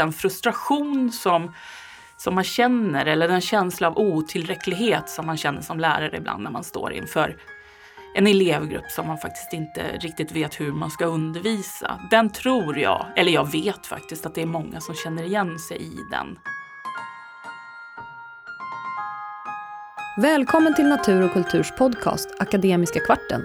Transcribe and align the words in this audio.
den 0.00 0.12
frustration 0.12 1.12
som, 1.12 1.54
som 2.16 2.34
man 2.34 2.44
känner 2.44 3.06
eller 3.06 3.28
den 3.28 3.40
känsla 3.40 3.88
av 3.88 3.98
otillräcklighet 3.98 5.08
som 5.08 5.26
man 5.26 5.36
känner 5.36 5.60
som 5.60 5.80
lärare 5.80 6.16
ibland 6.16 6.42
när 6.42 6.50
man 6.50 6.64
står 6.64 6.92
inför 6.92 7.36
en 8.14 8.26
elevgrupp 8.26 8.90
som 8.90 9.06
man 9.06 9.18
faktiskt 9.18 9.52
inte 9.52 9.82
riktigt 10.00 10.32
vet 10.32 10.60
hur 10.60 10.72
man 10.72 10.90
ska 10.90 11.04
undervisa. 11.04 12.00
Den 12.10 12.30
tror 12.30 12.78
jag, 12.78 13.06
eller 13.16 13.32
jag 13.32 13.52
vet 13.52 13.86
faktiskt 13.86 14.26
att 14.26 14.34
det 14.34 14.42
är 14.42 14.46
många 14.46 14.80
som 14.80 14.94
känner 14.94 15.22
igen 15.22 15.58
sig 15.58 15.82
i 15.82 15.96
den. 16.10 16.38
Välkommen 20.22 20.74
till 20.74 20.88
Natur 20.88 21.22
och 21.22 21.32
kulturs 21.32 21.72
podcast 21.78 22.28
Akademiska 22.38 23.00
kvarten. 23.00 23.44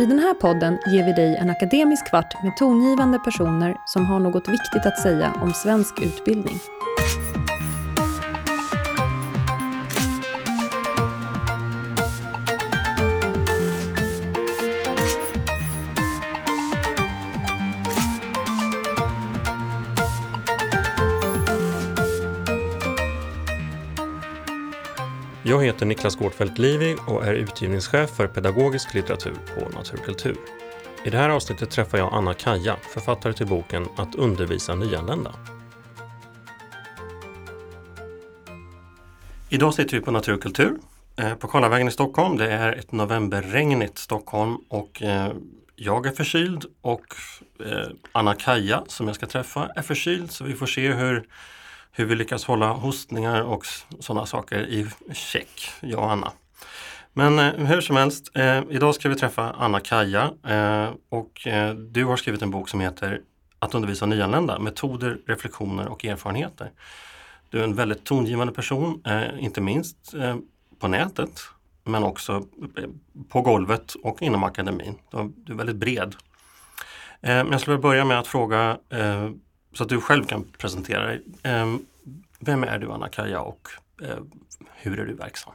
I 0.00 0.06
den 0.06 0.18
här 0.18 0.34
podden 0.34 0.78
ger 0.86 1.04
vi 1.04 1.12
dig 1.12 1.36
en 1.36 1.50
akademisk 1.50 2.06
kvart 2.06 2.42
med 2.42 2.56
tongivande 2.56 3.18
personer 3.18 3.76
som 3.86 4.06
har 4.06 4.20
något 4.20 4.48
viktigt 4.48 4.86
att 4.86 5.02
säga 5.02 5.32
om 5.42 5.52
svensk 5.52 6.00
utbildning. 6.02 6.54
Jag 25.50 25.64
heter 25.64 25.86
Niklas 25.86 26.16
Gårdfeldt 26.16 26.58
Livi 26.58 26.96
och 27.06 27.26
är 27.26 27.34
utgivningschef 27.34 28.10
för 28.10 28.26
pedagogisk 28.26 28.94
litteratur 28.94 29.34
på 29.54 29.68
Naturkultur. 29.78 30.36
I 31.04 31.10
det 31.10 31.18
här 31.18 31.28
avsnittet 31.28 31.70
träffar 31.70 31.98
jag 31.98 32.12
Anna 32.12 32.34
Kaja, 32.34 32.76
författare 32.76 33.32
till 33.32 33.46
boken 33.46 33.86
Att 33.96 34.14
undervisa 34.14 34.74
nyanlända. 34.74 35.34
Idag 39.48 39.74
sitter 39.74 39.96
vi 39.96 40.02
på 40.02 40.10
Naturkultur 40.10 40.78
eh, 41.16 41.34
på 41.34 41.48
Karlavägen 41.48 41.88
i 41.88 41.90
Stockholm. 41.90 42.36
Det 42.36 42.52
är 42.52 42.72
ett 42.72 42.92
novemberregnigt 42.92 43.98
Stockholm 43.98 44.56
och 44.68 45.02
eh, 45.02 45.32
jag 45.76 46.06
är 46.06 46.12
förkyld 46.12 46.64
och 46.80 47.14
eh, 47.66 47.88
Anna 48.12 48.34
Kaja 48.34 48.84
som 48.86 49.06
jag 49.06 49.16
ska 49.16 49.26
träffa 49.26 49.68
är 49.76 49.82
förkyld 49.82 50.30
så 50.30 50.44
vi 50.44 50.54
får 50.54 50.66
se 50.66 50.92
hur 50.92 51.26
hur 52.00 52.06
vi 52.06 52.14
lyckas 52.14 52.44
hålla 52.44 52.72
hostningar 52.72 53.42
och 53.42 53.66
sådana 53.98 54.26
saker 54.26 54.66
i 54.68 54.86
check, 55.12 55.70
jag 55.80 56.00
och 56.00 56.12
Anna. 56.12 56.32
Men 57.12 57.38
eh, 57.38 57.66
hur 57.66 57.80
som 57.80 57.96
helst, 57.96 58.36
eh, 58.36 58.62
idag 58.70 58.94
ska 58.94 59.08
vi 59.08 59.14
träffa 59.14 59.50
Anna-Kaja 59.50 60.30
eh, 60.46 60.88
och 61.08 61.46
eh, 61.46 61.74
du 61.74 62.04
har 62.04 62.16
skrivit 62.16 62.42
en 62.42 62.50
bok 62.50 62.68
som 62.68 62.80
heter 62.80 63.20
Att 63.58 63.74
undervisa 63.74 64.06
nyanlända, 64.06 64.58
metoder, 64.58 65.18
reflektioner 65.26 65.88
och 65.88 66.04
erfarenheter. 66.04 66.70
Du 67.50 67.60
är 67.60 67.64
en 67.64 67.74
väldigt 67.74 68.04
tongivande 68.04 68.52
person, 68.52 69.02
eh, 69.06 69.44
inte 69.44 69.60
minst 69.60 70.14
eh, 70.14 70.36
på 70.78 70.88
nätet 70.88 71.40
men 71.84 72.04
också 72.04 72.32
eh, 72.76 72.88
på 73.28 73.42
golvet 73.42 73.94
och 73.94 74.22
inom 74.22 74.44
akademin. 74.44 74.94
Du 75.34 75.52
är 75.52 75.56
väldigt 75.56 75.76
bred. 75.76 76.16
Eh, 77.20 77.34
men 77.34 77.52
jag 77.52 77.60
skulle 77.60 77.78
börja 77.78 78.04
med 78.04 78.18
att 78.18 78.26
fråga 78.26 78.78
eh, 78.90 79.30
så 79.72 79.82
att 79.82 79.88
du 79.88 80.00
själv 80.00 80.24
kan 80.24 80.44
presentera 80.58 81.06
dig. 81.06 81.22
Vem 82.42 82.64
är 82.64 82.78
du 82.78 82.92
Anna-Kaja 82.92 83.40
och 83.40 83.68
eh, 84.02 84.18
hur 84.74 85.00
är 85.00 85.06
du 85.06 85.14
verksam? 85.14 85.52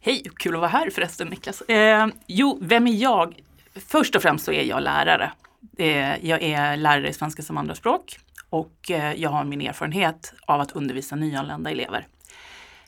Hej, 0.00 0.22
kul 0.36 0.54
att 0.54 0.60
vara 0.60 0.70
här 0.70 0.90
förresten 0.90 1.28
Niklas. 1.28 1.60
Eh, 1.60 2.06
jo, 2.26 2.58
vem 2.60 2.86
är 2.86 2.92
jag? 2.92 3.40
Först 3.74 4.16
och 4.16 4.22
främst 4.22 4.44
så 4.44 4.52
är 4.52 4.62
jag 4.62 4.82
lärare. 4.82 5.32
Eh, 5.78 6.26
jag 6.26 6.42
är 6.42 6.76
lärare 6.76 7.08
i 7.08 7.12
svenska 7.12 7.42
som 7.42 7.58
andraspråk 7.58 8.18
och 8.50 8.90
eh, 8.90 9.12
jag 9.12 9.30
har 9.30 9.44
min 9.44 9.60
erfarenhet 9.60 10.34
av 10.46 10.60
att 10.60 10.72
undervisa 10.72 11.16
nyanlända 11.16 11.70
elever. 11.70 12.06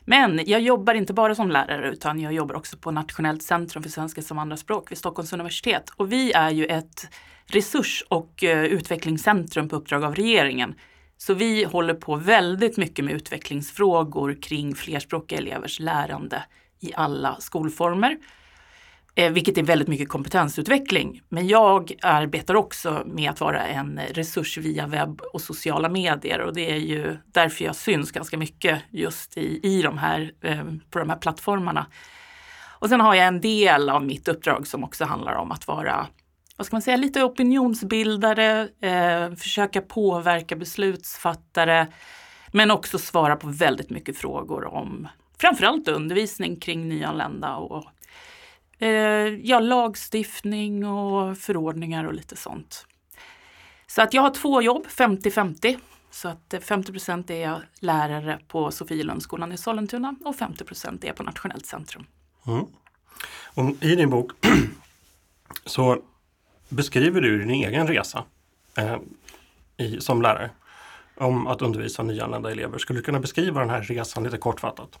Men 0.05 0.41
jag 0.45 0.61
jobbar 0.61 0.93
inte 0.93 1.13
bara 1.13 1.35
som 1.35 1.51
lärare 1.51 1.89
utan 1.89 2.19
jag 2.19 2.33
jobbar 2.33 2.55
också 2.55 2.77
på 2.77 2.91
Nationellt 2.91 3.43
centrum 3.43 3.83
för 3.83 3.89
svenska 3.89 4.21
som 4.21 4.39
andraspråk 4.39 4.91
vid 4.91 4.97
Stockholms 4.97 5.33
universitet. 5.33 5.89
Och 5.95 6.11
vi 6.11 6.31
är 6.31 6.49
ju 6.49 6.65
ett 6.65 7.07
resurs 7.45 8.03
och 8.07 8.43
eh, 8.43 8.63
utvecklingscentrum 8.63 9.69
på 9.69 9.75
uppdrag 9.75 10.03
av 10.03 10.15
regeringen. 10.15 10.75
Så 11.21 11.33
vi 11.33 11.63
håller 11.63 11.93
på 11.93 12.15
väldigt 12.15 12.77
mycket 12.77 13.05
med 13.05 13.13
utvecklingsfrågor 13.13 14.37
kring 14.41 14.75
flerspråkiga 14.75 15.39
elevers 15.39 15.79
lärande 15.79 16.43
i 16.79 16.91
alla 16.95 17.35
skolformer. 17.39 18.17
Eh, 19.15 19.31
vilket 19.31 19.57
är 19.57 19.63
väldigt 19.63 19.87
mycket 19.87 20.09
kompetensutveckling. 20.09 21.21
Men 21.29 21.47
jag 21.47 21.93
arbetar 22.01 22.55
också 22.55 23.03
med 23.05 23.29
att 23.29 23.41
vara 23.41 23.67
en 23.67 23.99
resurs 24.11 24.57
via 24.57 24.87
webb 24.87 25.21
och 25.33 25.41
sociala 25.41 25.89
medier 25.89 26.41
och 26.41 26.53
det 26.53 26.71
är 26.71 26.77
ju 26.77 27.17
därför 27.25 27.65
jag 27.65 27.75
syns 27.75 28.11
ganska 28.11 28.37
mycket 28.37 28.81
just 28.89 29.37
i, 29.37 29.59
i 29.63 29.81
de 29.81 29.97
här, 29.97 30.31
eh, 30.41 30.63
på 30.89 30.99
de 30.99 31.09
här 31.09 31.17
plattformarna. 31.17 31.85
Och 32.79 32.89
sen 32.89 33.01
har 33.01 33.15
jag 33.15 33.27
en 33.27 33.41
del 33.41 33.89
av 33.89 34.05
mitt 34.05 34.27
uppdrag 34.27 34.67
som 34.67 34.83
också 34.83 35.05
handlar 35.05 35.35
om 35.35 35.51
att 35.51 35.67
vara 35.67 36.07
vad 36.61 36.65
ska 36.65 36.75
man 36.75 36.81
säga, 36.81 36.97
lite 36.97 37.23
opinionsbildare, 37.23 38.69
eh, 38.81 39.35
försöka 39.35 39.81
påverka 39.81 40.55
beslutsfattare, 40.55 41.87
men 42.51 42.71
också 42.71 42.97
svara 42.99 43.35
på 43.35 43.47
väldigt 43.47 43.89
mycket 43.89 44.17
frågor 44.17 44.65
om 44.65 45.07
framförallt 45.37 45.87
undervisning 45.87 46.59
kring 46.59 46.89
nyanlända 46.89 47.55
och 47.55 47.85
eh, 48.79 49.27
ja, 49.43 49.59
lagstiftning 49.59 50.85
och 50.85 51.37
förordningar 51.37 52.03
och 52.03 52.13
lite 52.13 52.35
sånt. 52.35 52.85
Så 53.87 54.01
att 54.01 54.13
jag 54.13 54.21
har 54.21 54.33
två 54.33 54.61
jobb, 54.61 54.87
50-50. 54.87 55.79
Så 56.11 56.27
att 56.27 56.53
50 56.61 56.91
procent 56.91 57.29
är 57.29 57.41
jag 57.41 57.61
lärare 57.79 58.39
på 58.47 58.71
Sofielundsskolan 58.71 59.51
i 59.51 59.57
Sollentuna 59.57 60.15
och 60.25 60.35
50 60.35 60.63
procent 60.63 61.03
är 61.03 61.07
jag 61.07 61.15
på 61.15 61.23
Nationellt 61.23 61.65
centrum. 61.65 62.05
Mm. 62.47 62.65
Och 63.53 63.83
I 63.83 63.95
din 63.95 64.09
bok 64.09 64.31
så 65.65 66.01
beskriver 66.71 67.21
du 67.21 67.39
din 67.39 67.49
egen 67.49 67.87
resa 67.87 68.23
eh, 68.77 68.97
i, 69.77 70.01
som 70.01 70.21
lärare 70.21 70.49
om 71.15 71.47
att 71.47 71.61
undervisa 71.61 72.03
nyanlända 72.03 72.51
elever. 72.51 72.77
Skulle 72.77 72.99
du 72.99 73.03
kunna 73.03 73.19
beskriva 73.19 73.59
den 73.59 73.69
här 73.69 73.81
resan 73.81 74.23
lite 74.23 74.37
kortfattat? 74.37 74.99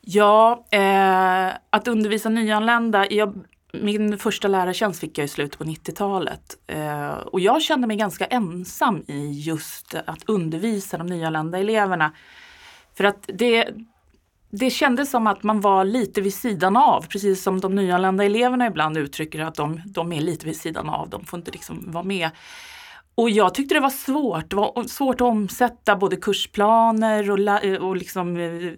Ja, 0.00 0.66
eh, 0.70 1.48
att 1.70 1.88
undervisa 1.88 2.28
nyanlända. 2.28 3.10
Jag, 3.10 3.44
min 3.72 4.18
första 4.18 4.48
lärartjänst 4.48 5.00
fick 5.00 5.18
jag 5.18 5.24
i 5.24 5.28
slutet 5.28 5.58
på 5.58 5.64
90-talet 5.64 6.56
eh, 6.66 7.10
och 7.10 7.40
jag 7.40 7.62
kände 7.62 7.86
mig 7.86 7.96
ganska 7.96 8.26
ensam 8.26 9.04
i 9.08 9.30
just 9.30 9.94
att 9.94 10.28
undervisa 10.28 10.98
de 10.98 11.06
nyanlända 11.06 11.58
eleverna. 11.58 12.12
För 12.94 13.04
att 13.04 13.30
det, 13.34 13.68
det 14.50 14.70
kändes 14.70 15.10
som 15.10 15.26
att 15.26 15.42
man 15.42 15.60
var 15.60 15.84
lite 15.84 16.20
vid 16.20 16.34
sidan 16.34 16.76
av, 16.76 17.06
precis 17.06 17.42
som 17.42 17.60
de 17.60 17.74
nyanlända 17.74 18.24
eleverna 18.24 18.66
ibland 18.66 18.96
uttrycker 18.96 19.40
att 19.40 19.54
de, 19.54 19.82
de 19.86 20.12
är 20.12 20.20
lite 20.20 20.46
vid 20.46 20.56
sidan 20.56 20.88
av, 20.88 21.10
de 21.10 21.24
får 21.24 21.38
inte 21.38 21.50
liksom 21.50 21.92
vara 21.92 22.04
med. 22.04 22.30
Och 23.14 23.30
jag 23.30 23.54
tyckte 23.54 23.74
det 23.74 23.80
var 23.80 23.90
svårt, 23.90 24.50
det 24.50 24.56
var 24.56 24.88
svårt 24.88 25.14
att 25.14 25.26
omsätta 25.26 25.96
både 25.96 26.16
kursplaner 26.16 27.30
och, 27.30 27.88
och 27.88 27.96
liksom, 27.96 28.36
eh, 28.36 28.66
eh, 28.66 28.72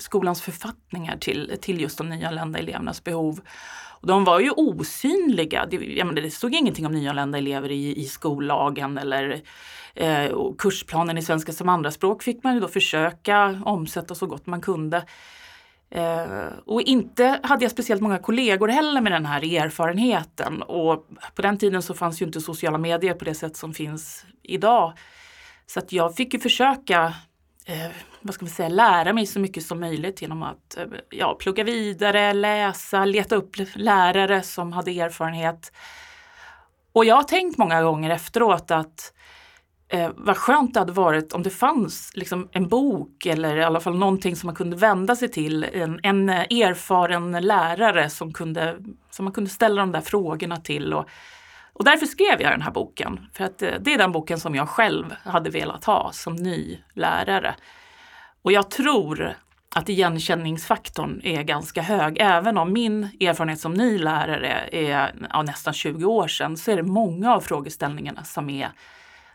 skolans 0.00 0.42
författningar 0.42 1.16
till, 1.16 1.56
till 1.60 1.80
just 1.80 1.98
de 1.98 2.08
nyanlända 2.08 2.58
elevernas 2.58 3.04
behov. 3.04 3.40
Och 4.00 4.06
de 4.06 4.24
var 4.24 4.40
ju 4.40 4.50
osynliga, 4.50 5.66
det, 5.66 5.76
jag 5.76 6.06
menar, 6.06 6.22
det 6.22 6.30
stod 6.30 6.54
ingenting 6.54 6.86
om 6.86 6.92
nyanlända 6.92 7.38
elever 7.38 7.70
i, 7.70 8.00
i 8.00 8.04
skollagen 8.04 8.98
eller 8.98 9.42
Eh, 9.94 10.30
och 10.30 10.60
kursplanen 10.60 11.18
i 11.18 11.22
svenska 11.22 11.52
som 11.52 11.68
andraspråk 11.68 12.22
fick 12.22 12.44
man 12.44 12.54
ju 12.54 12.60
då 12.60 12.68
försöka 12.68 13.62
omsätta 13.64 14.14
så 14.14 14.26
gott 14.26 14.46
man 14.46 14.60
kunde. 14.60 15.04
Eh, 15.90 16.46
och 16.66 16.82
inte 16.82 17.40
hade 17.42 17.64
jag 17.64 17.72
speciellt 17.72 18.02
många 18.02 18.18
kollegor 18.18 18.68
heller 18.68 19.00
med 19.00 19.12
den 19.12 19.26
här 19.26 19.54
erfarenheten. 19.64 20.62
Och 20.62 21.06
på 21.34 21.42
den 21.42 21.58
tiden 21.58 21.82
så 21.82 21.94
fanns 21.94 22.22
ju 22.22 22.26
inte 22.26 22.40
sociala 22.40 22.78
medier 22.78 23.14
på 23.14 23.24
det 23.24 23.34
sätt 23.34 23.56
som 23.56 23.74
finns 23.74 24.24
idag. 24.42 24.92
Så 25.66 25.78
att 25.78 25.92
jag 25.92 26.16
fick 26.16 26.34
ju 26.34 26.40
försöka 26.40 27.14
eh, 27.66 27.90
vad 28.20 28.34
ska 28.34 28.44
man 28.44 28.50
säga, 28.50 28.68
lära 28.68 29.12
mig 29.12 29.26
så 29.26 29.40
mycket 29.40 29.62
som 29.62 29.80
möjligt 29.80 30.22
genom 30.22 30.42
att 30.42 30.76
eh, 30.76 30.84
ja, 31.10 31.36
plugga 31.40 31.64
vidare, 31.64 32.32
läsa, 32.32 33.04
leta 33.04 33.36
upp 33.36 33.56
lärare 33.74 34.42
som 34.42 34.72
hade 34.72 35.00
erfarenhet. 35.00 35.72
Och 36.92 37.04
jag 37.04 37.14
har 37.14 37.22
tänkt 37.22 37.58
många 37.58 37.82
gånger 37.82 38.10
efteråt 38.10 38.70
att 38.70 39.12
Eh, 39.92 40.10
vad 40.16 40.36
skönt 40.36 40.74
det 40.74 40.80
hade 40.80 40.92
varit 40.92 41.32
om 41.32 41.42
det 41.42 41.50
fanns 41.50 42.12
liksom 42.14 42.48
en 42.52 42.68
bok 42.68 43.26
eller 43.26 43.56
i 43.56 43.64
alla 43.64 43.80
fall 43.80 43.98
någonting 43.98 44.36
som 44.36 44.46
man 44.46 44.54
kunde 44.54 44.76
vända 44.76 45.16
sig 45.16 45.28
till. 45.28 45.64
En, 45.72 46.00
en 46.02 46.28
erfaren 46.28 47.32
lärare 47.32 48.10
som, 48.10 48.32
kunde, 48.32 48.76
som 49.10 49.24
man 49.24 49.32
kunde 49.32 49.50
ställa 49.50 49.80
de 49.80 49.92
där 49.92 50.00
frågorna 50.00 50.56
till. 50.56 50.94
Och, 50.94 51.08
och 51.72 51.84
därför 51.84 52.06
skrev 52.06 52.42
jag 52.42 52.52
den 52.52 52.62
här 52.62 52.70
boken. 52.70 53.26
För 53.32 53.44
att 53.44 53.62
eh, 53.62 53.72
det 53.80 53.94
är 53.94 53.98
den 53.98 54.12
boken 54.12 54.40
som 54.40 54.54
jag 54.54 54.68
själv 54.68 55.14
hade 55.24 55.50
velat 55.50 55.84
ha 55.84 56.10
som 56.12 56.36
ny 56.36 56.78
lärare. 56.94 57.54
Och 58.42 58.52
jag 58.52 58.70
tror 58.70 59.34
att 59.74 59.88
igenkänningsfaktorn 59.88 61.20
är 61.24 61.42
ganska 61.42 61.82
hög. 61.82 62.16
Även 62.20 62.58
om 62.58 62.72
min 62.72 63.04
erfarenhet 63.20 63.60
som 63.60 63.74
ny 63.74 63.98
lärare 63.98 64.68
är 64.72 65.14
ja, 65.30 65.42
nästan 65.42 65.74
20 65.74 66.04
år 66.04 66.28
sedan 66.28 66.56
så 66.56 66.70
är 66.70 66.76
det 66.76 66.82
många 66.82 67.34
av 67.34 67.40
frågeställningarna 67.40 68.24
som 68.24 68.50
är 68.50 68.70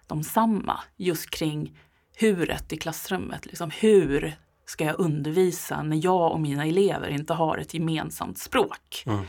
de 0.08 0.24
samma 0.24 0.80
just 0.96 1.30
kring 1.30 1.80
huret 2.18 2.74
i 2.74 2.78
klassrummet. 2.78 3.46
Liksom, 3.46 3.72
hur 3.72 4.36
ska 4.66 4.84
jag 4.84 5.00
undervisa 5.00 5.84
när 5.84 6.06
jag 6.06 6.32
och 6.32 6.40
mina 6.40 6.66
elever 6.66 7.10
inte 7.10 7.34
har 7.34 7.58
ett 7.58 7.74
gemensamt 7.74 8.38
språk? 8.38 9.04
Mm. 9.06 9.26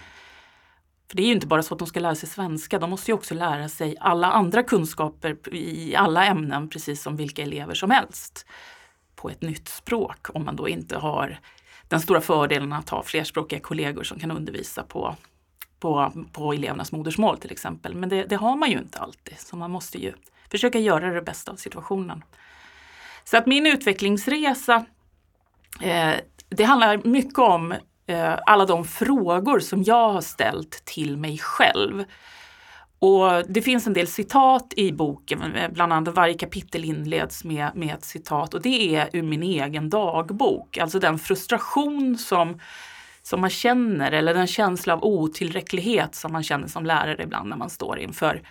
För 1.09 1.17
det 1.17 1.23
är 1.23 1.27
ju 1.27 1.33
inte 1.33 1.47
bara 1.47 1.63
så 1.63 1.75
att 1.75 1.79
de 1.79 1.89
ska 1.89 2.01
lära 2.01 2.15
sig 2.15 2.29
svenska, 2.29 2.79
de 2.79 2.91
måste 2.91 3.11
ju 3.11 3.15
också 3.15 3.35
lära 3.35 3.69
sig 3.69 3.97
alla 4.01 4.27
andra 4.27 4.63
kunskaper 4.63 5.55
i 5.55 5.97
alla 5.97 6.25
ämnen 6.25 6.69
precis 6.69 7.03
som 7.03 7.17
vilka 7.17 7.43
elever 7.43 7.75
som 7.75 7.91
helst 7.91 8.47
på 9.27 9.31
ett 9.31 9.43
nytt 9.43 9.69
språk 9.69 10.27
om 10.35 10.45
man 10.45 10.57
då 10.57 10.69
inte 10.69 10.97
har 10.97 11.41
den 11.89 12.01
stora 12.01 12.21
fördelen 12.21 12.73
att 12.73 12.89
ha 12.89 13.03
flerspråkiga 13.03 13.61
kollegor 13.61 14.03
som 14.03 14.19
kan 14.19 14.31
undervisa 14.31 14.83
på, 14.83 15.17
på, 15.81 16.13
på 16.33 16.53
elevernas 16.53 16.93
modersmål 16.93 17.39
till 17.39 17.53
exempel. 17.53 17.95
Men 17.95 18.09
det, 18.09 18.25
det 18.25 18.37
har 18.37 18.57
man 18.57 18.71
ju 18.71 18.79
inte 18.79 18.99
alltid, 18.99 19.39
så 19.39 19.57
man 19.57 19.71
måste 19.71 19.99
ju 19.99 20.13
försöka 20.51 20.79
göra 20.79 21.13
det 21.13 21.23
bästa 21.23 21.53
av 21.53 21.57
situationen. 21.57 22.25
Så 23.25 23.37
att 23.37 23.47
min 23.47 23.67
utvecklingsresa, 23.67 24.85
eh, 25.81 26.15
det 26.49 26.65
handlar 26.65 27.01
mycket 27.05 27.39
om 27.39 27.73
eh, 28.07 28.39
alla 28.47 28.67
de 28.67 28.85
frågor 28.85 29.61
som 29.61 29.83
jag 29.83 30.13
har 30.13 30.21
ställt 30.21 30.85
till 30.85 31.17
mig 31.17 31.39
själv. 31.39 32.05
Och 32.99 33.43
det 33.49 33.63
finns 33.63 33.87
en 33.87 33.93
del 33.93 34.07
citat 34.07 34.73
i 34.77 34.93
boken, 34.93 35.43
bland 35.71 35.93
annat 35.93 36.15
varje 36.15 36.35
kapitel 36.35 36.85
inleds 36.85 37.45
med, 37.45 37.71
med 37.75 37.95
ett 37.95 38.05
citat 38.05 38.55
och 38.55 38.63
det 38.63 38.97
är 38.97 39.09
ur 39.13 39.23
min 39.23 39.43
egen 39.43 39.91
dagbok. 39.91 40.79
Alltså 40.79 40.99
den 40.99 41.19
frustration 41.19 42.19
som, 42.19 42.61
som 43.23 43.41
man 43.41 43.51
känner 43.51 44.13
eller 44.13 44.35
den 44.35 44.47
känsla 44.47 44.95
av 44.95 45.05
otillräcklighet 45.05 46.15
som 46.15 46.33
man 46.33 46.43
känner 46.43 46.69
som 46.69 46.87
lärare 46.87 47.23
ibland 47.23 47.49
när 47.49 47.57
man 47.57 47.71
står 47.71 47.99
inför 47.99 48.43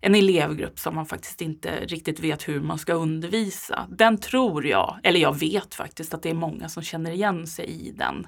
en 0.00 0.14
elevgrupp 0.14 0.78
som 0.78 0.94
man 0.94 1.06
faktiskt 1.06 1.40
inte 1.40 1.70
riktigt 1.86 2.20
vet 2.20 2.48
hur 2.48 2.60
man 2.60 2.78
ska 2.78 2.92
undervisa. 2.92 3.86
Den 3.90 4.18
tror 4.18 4.66
jag, 4.66 4.98
eller 5.02 5.20
jag 5.20 5.38
vet 5.38 5.74
faktiskt 5.74 6.14
att 6.14 6.22
det 6.22 6.30
är 6.30 6.34
många 6.34 6.68
som 6.68 6.82
känner 6.82 7.10
igen 7.10 7.46
sig 7.46 7.88
i 7.88 7.92
den. 7.92 8.26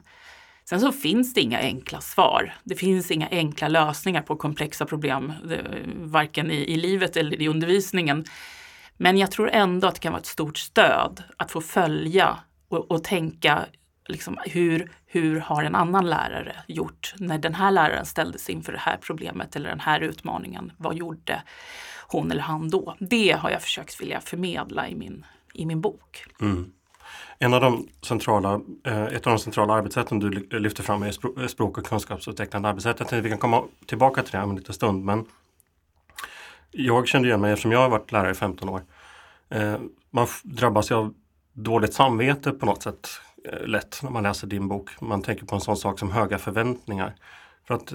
Sen 0.64 0.80
så 0.80 0.92
finns 0.92 1.34
det 1.34 1.40
inga 1.40 1.58
enkla 1.58 2.00
svar. 2.00 2.54
Det 2.64 2.74
finns 2.74 3.10
inga 3.10 3.28
enkla 3.28 3.68
lösningar 3.68 4.22
på 4.22 4.36
komplexa 4.36 4.86
problem, 4.86 5.32
eh, 5.50 5.58
varken 5.96 6.50
i, 6.50 6.54
i 6.54 6.76
livet 6.76 7.16
eller 7.16 7.42
i 7.42 7.48
undervisningen. 7.48 8.24
Men 8.96 9.18
jag 9.18 9.30
tror 9.30 9.50
ändå 9.50 9.88
att 9.88 9.94
det 9.94 10.00
kan 10.00 10.12
vara 10.12 10.20
ett 10.20 10.26
stort 10.26 10.58
stöd 10.58 11.22
att 11.36 11.50
få 11.50 11.60
följa 11.60 12.38
och, 12.68 12.90
och 12.90 13.04
tänka 13.04 13.66
liksom, 14.08 14.38
hur, 14.44 14.92
hur 15.06 15.40
har 15.40 15.64
en 15.64 15.74
annan 15.74 16.10
lärare 16.10 16.56
gjort 16.66 17.14
när 17.16 17.38
den 17.38 17.54
här 17.54 17.70
läraren 17.70 18.06
ställdes 18.06 18.50
inför 18.50 18.72
det 18.72 18.78
här 18.78 18.96
problemet 18.96 19.56
eller 19.56 19.68
den 19.68 19.80
här 19.80 20.00
utmaningen? 20.00 20.72
Vad 20.76 20.94
gjorde 20.94 21.42
hon 22.06 22.30
eller 22.30 22.42
han 22.42 22.70
då? 22.70 22.96
Det 23.00 23.32
har 23.32 23.50
jag 23.50 23.62
försökt 23.62 24.00
vilja 24.00 24.20
förmedla 24.20 24.88
i 24.88 24.94
min, 24.94 25.26
i 25.54 25.66
min 25.66 25.80
bok. 25.80 26.24
Mm. 26.40 26.72
En 27.38 27.54
av 27.54 27.60
de 27.60 27.88
centrala, 28.02 28.60
eh, 28.84 29.02
ett 29.02 29.26
av 29.26 29.32
de 29.32 29.38
centrala 29.38 29.74
arbetssätten 29.74 30.18
du 30.18 30.30
lyfter 30.58 30.82
fram 30.82 31.02
är 31.02 31.48
språk 31.48 31.78
och 31.78 31.86
kunskapsutvecklande 31.86 32.68
arbetssätt. 32.68 33.12
Vi 33.12 33.28
kan 33.28 33.38
komma 33.38 33.62
tillbaka 33.86 34.22
till 34.22 34.32
det 34.32 34.42
om 34.42 34.50
en 34.50 34.56
liten 34.56 34.74
stund. 34.74 35.04
Men 35.04 35.26
jag 36.70 37.08
kände 37.08 37.28
igen 37.28 37.40
mig 37.40 37.52
eftersom 37.52 37.72
jag 37.72 37.78
har 37.78 37.88
varit 37.88 38.12
lärare 38.12 38.30
i 38.30 38.34
15 38.34 38.68
år. 38.68 38.82
Eh, 39.48 39.76
man 40.10 40.26
drabbas 40.42 40.90
ju 40.90 40.94
av 40.94 41.14
dåligt 41.52 41.94
samvete 41.94 42.52
på 42.52 42.66
något 42.66 42.82
sätt 42.82 43.08
eh, 43.44 43.66
lätt 43.66 44.00
när 44.02 44.10
man 44.10 44.22
läser 44.22 44.46
din 44.46 44.68
bok. 44.68 45.00
Man 45.00 45.22
tänker 45.22 45.46
på 45.46 45.54
en 45.54 45.60
sån 45.60 45.76
sak 45.76 45.98
som 45.98 46.10
höga 46.10 46.38
förväntningar. 46.38 47.14
För 47.66 47.74
att 47.74 47.94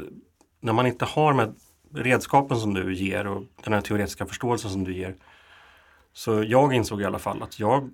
när 0.59 0.73
man 0.73 0.87
inte 0.87 1.05
har 1.05 1.33
med 1.33 1.55
redskapen 1.93 2.57
som 2.57 2.73
du 2.73 2.95
ger 2.95 3.27
och 3.27 3.43
den 3.63 3.73
här 3.73 3.81
teoretiska 3.81 4.25
förståelsen 4.25 4.71
som 4.71 4.83
du 4.83 4.93
ger. 4.97 5.15
Så 6.13 6.43
jag 6.43 6.73
insåg 6.73 7.01
i 7.01 7.05
alla 7.05 7.19
fall 7.19 7.43
att 7.43 7.59
jag 7.59 7.89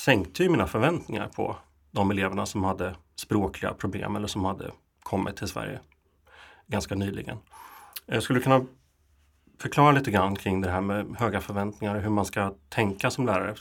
sänkte 0.00 0.42
ju 0.42 0.48
mina 0.48 0.66
förväntningar 0.66 1.28
på 1.28 1.56
de 1.90 2.10
eleverna 2.10 2.46
som 2.46 2.64
hade 2.64 2.94
språkliga 3.16 3.74
problem 3.74 4.16
eller 4.16 4.26
som 4.26 4.44
hade 4.44 4.70
kommit 5.02 5.36
till 5.36 5.48
Sverige 5.48 5.80
ganska 6.66 6.94
nyligen. 6.94 7.36
Jag 8.06 8.22
skulle 8.22 8.40
kunna 8.40 8.66
förklara 9.58 9.92
lite 9.92 10.10
grann 10.10 10.36
kring 10.36 10.60
det 10.60 10.70
här 10.70 10.80
med 10.80 11.16
höga 11.18 11.40
förväntningar 11.40 11.94
och 11.94 12.02
hur 12.02 12.10
man 12.10 12.24
ska 12.24 12.54
tänka 12.68 13.10
som 13.10 13.26
lärare. 13.26 13.54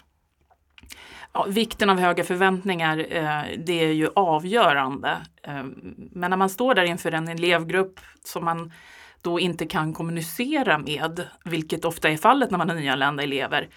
Ja, 1.33 1.45
vikten 1.49 1.89
av 1.89 1.99
höga 1.99 2.23
förväntningar, 2.23 2.97
eh, 2.97 3.57
det 3.65 3.83
är 3.83 3.93
ju 3.93 4.09
avgörande. 4.15 5.17
Eh, 5.43 5.63
men 6.11 6.29
när 6.29 6.37
man 6.37 6.49
står 6.49 6.75
där 6.75 6.83
inför 6.83 7.11
en 7.11 7.27
elevgrupp 7.27 7.99
som 8.23 8.45
man 8.45 8.73
då 9.21 9.39
inte 9.39 9.65
kan 9.65 9.93
kommunicera 9.93 10.77
med, 10.77 11.27
vilket 11.45 11.85
ofta 11.85 12.09
är 12.09 12.17
fallet 12.17 12.51
när 12.51 12.57
man 12.57 12.69
har 12.69 12.75
nyanlända 12.75 13.23
elever, 13.23 13.69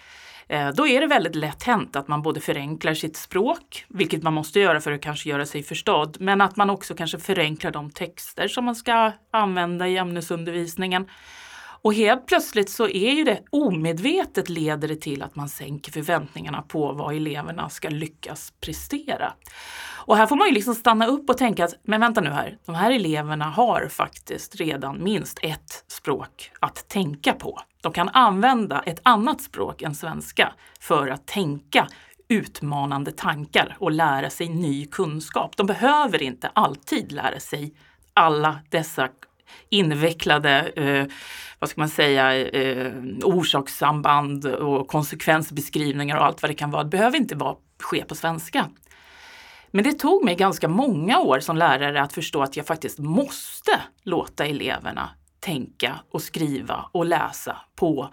Eh, 0.47 0.69
då 0.69 0.87
är 0.87 1.01
det 1.01 1.07
väldigt 1.07 1.35
lätt 1.35 1.63
hänt 1.63 1.95
att 1.95 2.07
man 2.07 2.21
både 2.21 2.39
förenklar 2.39 2.93
sitt 2.93 3.17
språk, 3.17 3.85
vilket 3.87 4.23
man 4.23 4.33
måste 4.33 4.59
göra 4.59 4.81
för 4.81 4.91
att 4.91 5.01
kanske 5.01 5.29
göra 5.29 5.45
sig 5.45 5.63
förstådd, 5.63 6.17
men 6.19 6.41
att 6.41 6.55
man 6.55 6.69
också 6.69 6.95
kanske 6.95 7.19
förenklar 7.19 7.71
de 7.71 7.91
texter 7.91 8.47
som 8.47 8.65
man 8.65 8.75
ska 8.75 9.11
använda 9.31 9.87
i 9.87 9.97
ämnesundervisningen. 9.97 11.07
Och 11.83 11.93
helt 11.93 12.25
plötsligt 12.25 12.69
så 12.69 12.87
är 12.87 13.11
ju 13.11 13.23
det 13.23 13.39
omedvetet 13.49 14.49
leder 14.49 14.87
det 14.87 14.95
till 14.95 15.23
att 15.23 15.35
man 15.35 15.49
sänker 15.49 15.91
förväntningarna 15.91 16.61
på 16.61 16.93
vad 16.93 17.15
eleverna 17.15 17.69
ska 17.69 17.89
lyckas 17.89 18.53
prestera. 18.61 19.33
Och 20.05 20.17
här 20.17 20.27
får 20.27 20.35
man 20.35 20.47
ju 20.47 20.53
liksom 20.53 20.75
stanna 20.75 21.07
upp 21.07 21.29
och 21.29 21.37
tänka 21.37 21.65
att, 21.65 21.73
men 21.83 22.01
vänta 22.01 22.21
nu 22.21 22.29
här, 22.29 22.57
de 22.65 22.75
här 22.75 22.91
eleverna 22.91 23.45
har 23.45 23.87
faktiskt 23.87 24.55
redan 24.55 25.03
minst 25.03 25.39
ett 25.41 25.85
språk 25.87 26.51
att 26.59 26.89
tänka 26.89 27.33
på. 27.33 27.59
De 27.81 27.93
kan 27.93 28.09
använda 28.09 28.79
ett 28.85 28.99
annat 29.03 29.41
språk 29.41 29.81
än 29.81 29.95
svenska 29.95 30.53
för 30.79 31.07
att 31.07 31.27
tänka 31.27 31.87
utmanande 32.27 33.11
tankar 33.11 33.75
och 33.79 33.91
lära 33.91 34.29
sig 34.29 34.49
ny 34.49 34.85
kunskap. 34.85 35.57
De 35.57 35.67
behöver 35.67 36.23
inte 36.23 36.47
alltid 36.47 37.11
lära 37.11 37.39
sig 37.39 37.73
alla 38.13 38.59
dessa 38.69 39.09
invecklade, 39.69 40.59
eh, 40.75 41.05
vad 41.59 41.69
ska 41.69 41.81
man 41.81 41.89
säga, 41.89 42.47
eh, 42.47 42.91
orsakssamband 43.23 44.45
och 44.45 44.87
konsekvensbeskrivningar 44.87 46.17
och 46.17 46.25
allt 46.25 46.41
vad 46.41 46.51
det 46.51 46.55
kan 46.55 46.71
vara. 46.71 46.83
Det 46.83 46.89
behöver 46.89 47.17
inte 47.17 47.35
vara, 47.35 47.55
ske 47.79 48.05
på 48.05 48.15
svenska. 48.15 48.69
Men 49.71 49.83
det 49.83 49.93
tog 49.93 50.25
mig 50.25 50.35
ganska 50.35 50.67
många 50.67 51.19
år 51.19 51.39
som 51.39 51.57
lärare 51.57 52.01
att 52.01 52.13
förstå 52.13 52.41
att 52.41 52.57
jag 52.57 52.65
faktiskt 52.65 52.99
måste 52.99 53.81
låta 54.03 54.45
eleverna 54.45 55.09
tänka 55.39 55.99
och 56.11 56.21
skriva 56.21 56.89
och 56.91 57.05
läsa 57.05 57.57
på 57.75 58.09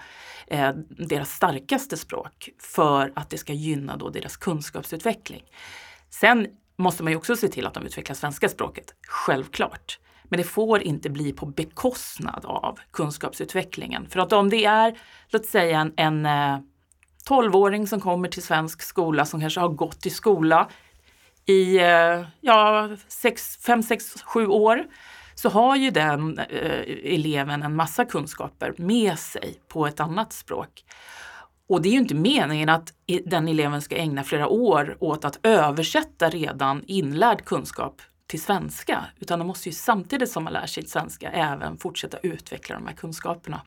eh, 0.46 0.72
deras 0.88 1.32
starkaste 1.32 1.96
språk 1.96 2.48
för 2.58 3.12
att 3.16 3.30
det 3.30 3.38
ska 3.38 3.52
gynna 3.52 3.96
då 3.96 4.10
deras 4.10 4.36
kunskapsutveckling. 4.36 5.42
Sen 6.10 6.46
måste 6.76 7.02
man 7.02 7.12
ju 7.12 7.16
också 7.16 7.36
se 7.36 7.48
till 7.48 7.66
att 7.66 7.74
de 7.74 7.86
utvecklar 7.86 8.14
svenska 8.14 8.48
språket, 8.48 8.94
självklart. 9.08 9.98
Men 10.30 10.38
det 10.38 10.44
får 10.44 10.82
inte 10.82 11.10
bli 11.10 11.32
på 11.32 11.46
bekostnad 11.46 12.44
av 12.44 12.78
kunskapsutvecklingen. 12.90 14.08
För 14.08 14.20
att 14.20 14.32
om 14.32 14.50
det 14.50 14.64
är, 14.64 14.98
låt 15.28 15.46
säga 15.46 15.80
en, 15.80 15.92
en 15.96 16.26
eh, 16.26 16.58
12-åring 17.28 17.86
som 17.86 18.00
kommer 18.00 18.28
till 18.28 18.42
svensk 18.42 18.82
skola 18.82 19.24
som 19.24 19.40
kanske 19.40 19.60
har 19.60 19.68
gått 19.68 20.06
i 20.06 20.10
skola 20.10 20.68
i 21.46 21.78
5, 23.66 23.82
6, 23.82 24.22
7 24.22 24.46
år 24.46 24.86
så 25.34 25.48
har 25.48 25.76
ju 25.76 25.90
den 25.90 26.38
eh, 26.38 27.14
eleven 27.14 27.62
en 27.62 27.76
massa 27.76 28.04
kunskaper 28.04 28.74
med 28.76 29.18
sig 29.18 29.60
på 29.68 29.86
ett 29.86 30.00
annat 30.00 30.32
språk. 30.32 30.84
Och 31.68 31.82
det 31.82 31.88
är 31.88 31.92
ju 31.92 31.98
inte 31.98 32.14
meningen 32.14 32.68
att 32.68 32.94
den 33.24 33.48
eleven 33.48 33.82
ska 33.82 33.96
ägna 33.96 34.24
flera 34.24 34.48
år 34.48 34.96
åt 35.00 35.24
att 35.24 35.38
översätta 35.42 36.28
redan 36.28 36.84
inlärd 36.86 37.44
kunskap 37.44 38.02
till 38.30 38.42
svenska, 38.42 39.04
utan 39.18 39.38
de 39.38 39.48
måste 39.48 39.68
ju 39.68 39.72
samtidigt 39.72 40.30
som 40.30 40.44
man 40.44 40.52
lär 40.52 40.66
sig 40.66 40.86
svenska 40.86 41.30
även 41.30 41.78
fortsätta 41.78 42.18
utveckla 42.18 42.74
de 42.74 42.86
här 42.86 42.94
kunskaperna. 42.94 43.60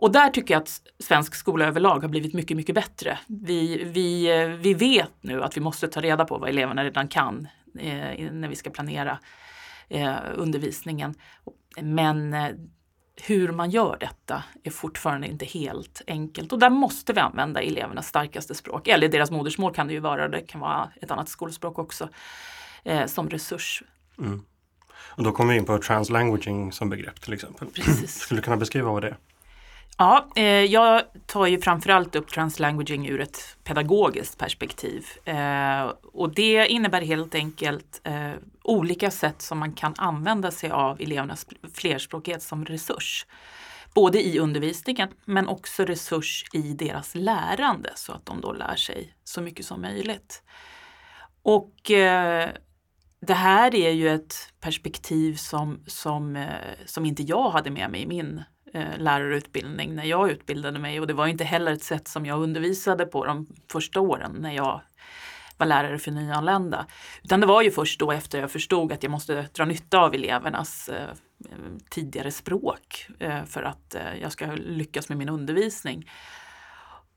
Och 0.00 0.12
där 0.12 0.30
tycker 0.30 0.54
jag 0.54 0.62
att 0.62 0.80
svensk 0.98 1.34
skola 1.34 1.66
överlag 1.66 2.00
har 2.00 2.08
blivit 2.08 2.34
mycket, 2.34 2.56
mycket 2.56 2.74
bättre. 2.74 3.18
Vi, 3.26 3.84
vi, 3.84 4.28
vi 4.60 4.74
vet 4.74 5.12
nu 5.20 5.42
att 5.42 5.56
vi 5.56 5.60
måste 5.60 5.88
ta 5.88 6.00
reda 6.00 6.24
på 6.24 6.38
vad 6.38 6.48
eleverna 6.48 6.84
redan 6.84 7.08
kan 7.08 7.48
eh, 7.78 8.32
när 8.32 8.48
vi 8.48 8.56
ska 8.56 8.70
planera 8.70 9.18
eh, 9.88 10.16
undervisningen. 10.34 11.14
Men 11.80 12.34
eh, 12.34 12.48
hur 13.26 13.52
man 13.52 13.70
gör 13.70 13.96
detta 14.00 14.44
är 14.64 14.70
fortfarande 14.70 15.26
inte 15.26 15.44
helt 15.44 16.02
enkelt 16.06 16.52
och 16.52 16.58
där 16.58 16.70
måste 16.70 17.12
vi 17.12 17.20
använda 17.20 17.62
elevernas 17.62 18.08
starkaste 18.08 18.54
språk, 18.54 18.88
eller 18.88 19.08
deras 19.08 19.30
modersmål 19.30 19.74
kan 19.74 19.86
det 19.86 19.92
ju 19.92 20.00
vara, 20.00 20.28
det 20.28 20.40
kan 20.40 20.60
vara 20.60 20.90
ett 21.00 21.10
annat 21.10 21.28
skolspråk 21.28 21.78
också, 21.78 22.08
eh, 22.88 23.06
som 23.06 23.30
resurs. 23.30 23.82
Mm. 24.18 24.42
Och 24.90 25.22
då 25.22 25.32
kommer 25.32 25.52
vi 25.52 25.58
in 25.58 25.64
på 25.64 25.78
translanguaging 25.78 26.72
som 26.72 26.90
begrepp 26.90 27.20
till 27.20 27.32
exempel. 27.32 27.68
Precis. 27.68 28.20
Skulle 28.20 28.40
du 28.40 28.44
kunna 28.44 28.56
beskriva 28.56 28.92
vad 28.92 29.02
det 29.02 29.08
är? 29.08 29.16
Ja, 30.00 30.28
eh, 30.36 30.44
jag 30.44 31.02
tar 31.26 31.46
ju 31.46 31.60
framförallt 31.60 32.16
upp 32.16 32.28
translanguaging 32.28 33.08
ur 33.08 33.20
ett 33.20 33.56
pedagogiskt 33.64 34.38
perspektiv. 34.38 35.06
Eh, 35.24 35.92
och 36.12 36.34
det 36.34 36.66
innebär 36.66 37.00
helt 37.00 37.34
enkelt 37.34 38.00
eh, 38.04 38.32
olika 38.62 39.10
sätt 39.10 39.42
som 39.42 39.58
man 39.58 39.72
kan 39.72 39.94
använda 39.96 40.50
sig 40.50 40.70
av 40.70 41.00
elevernas 41.00 41.46
flerspråkighet 41.74 42.42
som 42.42 42.64
resurs. 42.64 43.26
Både 43.94 44.26
i 44.26 44.38
undervisningen 44.38 45.08
men 45.24 45.48
också 45.48 45.84
resurs 45.84 46.44
i 46.52 46.62
deras 46.62 47.14
lärande 47.14 47.90
så 47.94 48.12
att 48.12 48.26
de 48.26 48.40
då 48.40 48.52
lär 48.52 48.76
sig 48.76 49.14
så 49.24 49.40
mycket 49.40 49.66
som 49.66 49.80
möjligt. 49.80 50.42
Och 51.42 51.90
eh, 51.90 52.50
det 53.20 53.34
här 53.34 53.74
är 53.74 53.90
ju 53.90 54.08
ett 54.08 54.34
perspektiv 54.60 55.34
som, 55.34 55.80
som, 55.86 56.36
eh, 56.36 56.48
som 56.86 57.06
inte 57.06 57.22
jag 57.22 57.50
hade 57.50 57.70
med 57.70 57.90
mig 57.90 58.02
i 58.02 58.06
min 58.06 58.42
eh, 58.74 58.98
lärarutbildning 58.98 59.94
när 59.94 60.04
jag 60.04 60.30
utbildade 60.30 60.78
mig 60.78 61.00
och 61.00 61.06
det 61.06 61.14
var 61.14 61.26
inte 61.26 61.44
heller 61.44 61.72
ett 61.72 61.82
sätt 61.82 62.08
som 62.08 62.26
jag 62.26 62.42
undervisade 62.42 63.06
på 63.06 63.24
de 63.24 63.46
första 63.72 64.00
åren 64.00 64.36
när 64.40 64.52
jag 64.52 64.82
var 65.56 65.66
lärare 65.66 65.98
för 65.98 66.10
nyanlända. 66.10 66.86
Utan 67.22 67.40
det 67.40 67.46
var 67.46 67.62
ju 67.62 67.70
först 67.70 68.00
då 68.00 68.12
efter 68.12 68.40
jag 68.40 68.50
förstod 68.50 68.92
att 68.92 69.02
jag 69.02 69.10
måste 69.10 69.48
dra 69.52 69.64
nytta 69.64 69.98
av 69.98 70.14
elevernas 70.14 70.88
eh, 70.88 71.08
tidigare 71.90 72.30
språk 72.30 73.08
eh, 73.18 73.44
för 73.44 73.62
att 73.62 73.94
eh, 73.94 74.14
jag 74.22 74.32
ska 74.32 74.46
lyckas 74.54 75.08
med 75.08 75.18
min 75.18 75.28
undervisning. 75.28 76.10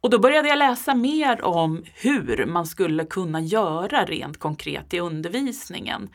Och 0.02 0.10
då 0.10 0.20
började 0.20 0.50
jag 0.50 0.58
läsa 0.58 0.96
mer 0.96 1.42
om 1.42 1.84
hur 1.94 2.46
man 2.46 2.66
skulle 2.66 3.06
kunna 3.06 3.42
göra 3.42 4.06
rent 4.06 4.40
konkret 4.40 4.94
i 4.94 5.00
undervisningen. 5.00 6.10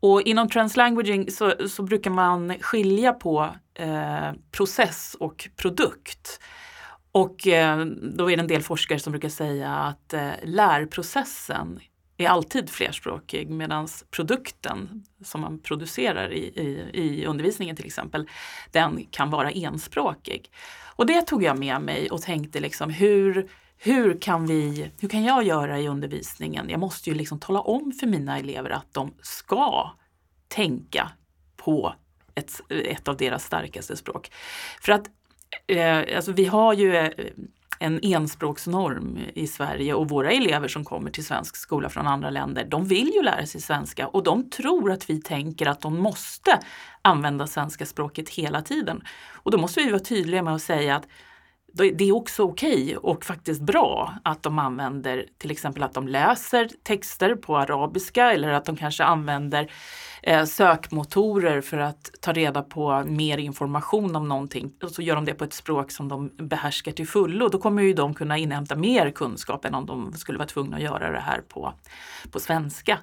Och 0.00 0.22
inom 0.22 0.48
translanguaging 0.48 1.30
så, 1.30 1.68
så 1.68 1.82
brukar 1.82 2.10
man 2.10 2.54
skilja 2.60 3.12
på 3.12 3.48
eh, 3.74 4.32
process 4.50 5.16
och 5.20 5.48
produkt. 5.56 6.40
Och 7.12 7.46
eh, 7.46 7.84
då 7.86 8.30
är 8.30 8.36
det 8.36 8.42
en 8.42 8.46
del 8.46 8.62
forskare 8.62 8.98
som 8.98 9.10
brukar 9.10 9.28
säga 9.28 9.70
att 9.70 10.12
eh, 10.12 10.30
lärprocessen 10.42 11.80
är 12.16 12.28
alltid 12.28 12.70
flerspråkig 12.70 13.50
medan 13.50 13.88
produkten 14.10 15.04
som 15.24 15.40
man 15.40 15.58
producerar 15.58 16.32
i, 16.32 16.42
i, 16.42 16.90
i, 16.92 17.26
undervisningen 17.26 17.76
till 17.76 17.86
exempel, 17.86 18.28
den 18.70 19.06
kan 19.10 19.30
vara 19.30 19.50
enspråkig. 19.50 20.50
Och 21.00 21.06
det 21.06 21.22
tog 21.22 21.42
jag 21.42 21.58
med 21.58 21.82
mig 21.82 22.10
och 22.10 22.22
tänkte 22.22 22.60
liksom 22.60 22.90
hur, 22.90 23.50
hur, 23.78 24.20
kan 24.20 24.46
vi, 24.46 24.90
hur 25.00 25.08
kan 25.08 25.24
jag 25.24 25.42
göra 25.42 25.78
i 25.78 25.88
undervisningen? 25.88 26.68
Jag 26.68 26.80
måste 26.80 27.10
ju 27.10 27.16
liksom 27.16 27.40
tala 27.40 27.60
om 27.60 27.92
för 27.92 28.06
mina 28.06 28.38
elever 28.38 28.70
att 28.70 28.94
de 28.94 29.14
ska 29.22 29.90
tänka 30.48 31.10
på 31.56 31.94
ett, 32.34 32.60
ett 32.68 33.08
av 33.08 33.16
deras 33.16 33.44
starkaste 33.44 33.96
språk. 33.96 34.30
För 34.80 34.92
att 34.92 35.10
eh, 35.66 36.16
alltså 36.16 36.32
vi 36.32 36.44
har 36.44 36.74
ju 36.74 36.96
eh, 36.96 37.10
en 37.82 38.00
enspråksnorm 38.02 39.18
i 39.34 39.46
Sverige 39.46 39.94
och 39.94 40.08
våra 40.08 40.30
elever 40.30 40.68
som 40.68 40.84
kommer 40.84 41.10
till 41.10 41.24
svensk 41.24 41.56
skola 41.56 41.88
från 41.88 42.06
andra 42.06 42.30
länder, 42.30 42.64
de 42.64 42.84
vill 42.84 43.10
ju 43.14 43.22
lära 43.22 43.46
sig 43.46 43.60
svenska 43.60 44.08
och 44.08 44.22
de 44.22 44.50
tror 44.50 44.92
att 44.92 45.10
vi 45.10 45.22
tänker 45.22 45.66
att 45.66 45.80
de 45.80 45.98
måste 45.98 46.58
använda 47.02 47.46
svenska 47.46 47.86
språket 47.86 48.28
hela 48.28 48.62
tiden. 48.62 49.02
Och 49.32 49.50
då 49.50 49.58
måste 49.58 49.80
vi 49.80 49.90
vara 49.90 50.00
tydliga 50.00 50.42
med 50.42 50.54
att 50.54 50.62
säga 50.62 50.96
att 50.96 51.06
det 51.72 52.04
är 52.04 52.12
också 52.12 52.42
okej 52.42 52.82
okay 52.82 52.96
och 52.96 53.24
faktiskt 53.24 53.60
bra 53.60 54.14
att 54.24 54.42
de 54.42 54.58
använder 54.58 55.26
till 55.38 55.50
exempel 55.50 55.82
att 55.82 55.94
de 55.94 56.08
läser 56.08 56.68
texter 56.82 57.34
på 57.34 57.58
arabiska 57.58 58.32
eller 58.32 58.48
att 58.52 58.64
de 58.64 58.76
kanske 58.76 59.04
använder 59.04 59.70
eh, 60.22 60.44
sökmotorer 60.44 61.60
för 61.60 61.78
att 61.78 62.10
ta 62.20 62.32
reda 62.32 62.62
på 62.62 63.04
mer 63.06 63.38
information 63.38 64.16
om 64.16 64.28
någonting. 64.28 64.72
Och 64.82 64.90
så 64.90 65.02
gör 65.02 65.14
de 65.14 65.24
det 65.24 65.34
på 65.34 65.44
ett 65.44 65.52
språk 65.52 65.90
som 65.90 66.08
de 66.08 66.30
behärskar 66.36 66.92
till 66.92 67.08
fullo. 67.08 67.48
Då 67.48 67.58
kommer 67.58 67.82
ju 67.82 67.92
de 67.92 68.14
kunna 68.14 68.38
inhämta 68.38 68.76
mer 68.76 69.10
kunskap 69.10 69.64
än 69.64 69.74
om 69.74 69.86
de 69.86 70.12
skulle 70.12 70.38
vara 70.38 70.48
tvungna 70.48 70.76
att 70.76 70.82
göra 70.82 71.10
det 71.10 71.20
här 71.20 71.40
på, 71.48 71.74
på 72.30 72.40
svenska. 72.40 72.98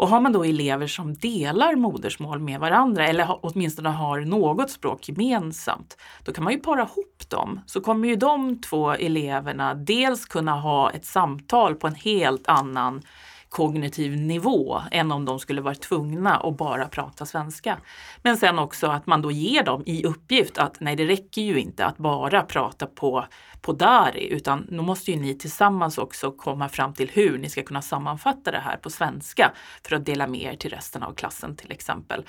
Och 0.00 0.08
har 0.08 0.20
man 0.20 0.32
då 0.32 0.44
elever 0.44 0.86
som 0.86 1.14
delar 1.14 1.74
modersmål 1.74 2.38
med 2.38 2.60
varandra 2.60 3.06
eller 3.06 3.38
åtminstone 3.42 3.88
har 3.88 4.20
något 4.20 4.70
språk 4.70 5.08
gemensamt, 5.08 5.96
då 6.24 6.32
kan 6.32 6.44
man 6.44 6.52
ju 6.52 6.58
para 6.58 6.82
ihop 6.82 7.28
dem. 7.28 7.60
Så 7.66 7.80
kommer 7.80 8.08
ju 8.08 8.16
de 8.16 8.60
två 8.60 8.90
eleverna 8.92 9.74
dels 9.74 10.24
kunna 10.24 10.52
ha 10.52 10.90
ett 10.90 11.04
samtal 11.04 11.74
på 11.74 11.86
en 11.86 11.94
helt 11.94 12.48
annan 12.48 13.02
kognitiv 13.50 14.16
nivå 14.16 14.82
än 14.90 15.12
om 15.12 15.24
de 15.24 15.38
skulle 15.38 15.60
vara 15.60 15.74
tvungna 15.74 16.36
att 16.36 16.56
bara 16.56 16.88
prata 16.88 17.26
svenska. 17.26 17.78
Men 18.22 18.36
sen 18.36 18.58
också 18.58 18.86
att 18.86 19.06
man 19.06 19.22
då 19.22 19.30
ger 19.30 19.62
dem 19.62 19.82
i 19.86 20.04
uppgift 20.04 20.58
att 20.58 20.80
nej, 20.80 20.96
det 20.96 21.06
räcker 21.06 21.42
ju 21.42 21.60
inte 21.60 21.86
att 21.86 21.96
bara 21.96 22.42
prata 22.42 22.86
på, 22.86 23.26
på 23.60 23.72
Dari 23.72 24.28
utan 24.32 24.66
nu 24.68 24.82
måste 24.82 25.10
ju 25.10 25.20
ni 25.20 25.38
tillsammans 25.38 25.98
också 25.98 26.32
komma 26.32 26.68
fram 26.68 26.94
till 26.94 27.10
hur 27.12 27.38
ni 27.38 27.50
ska 27.50 27.62
kunna 27.62 27.82
sammanfatta 27.82 28.50
det 28.50 28.58
här 28.58 28.76
på 28.76 28.90
svenska 28.90 29.52
för 29.86 29.96
att 29.96 30.06
dela 30.06 30.26
med 30.26 30.42
er 30.42 30.56
till 30.56 30.70
resten 30.70 31.02
av 31.02 31.12
klassen 31.12 31.56
till 31.56 31.72
exempel. 31.72 32.24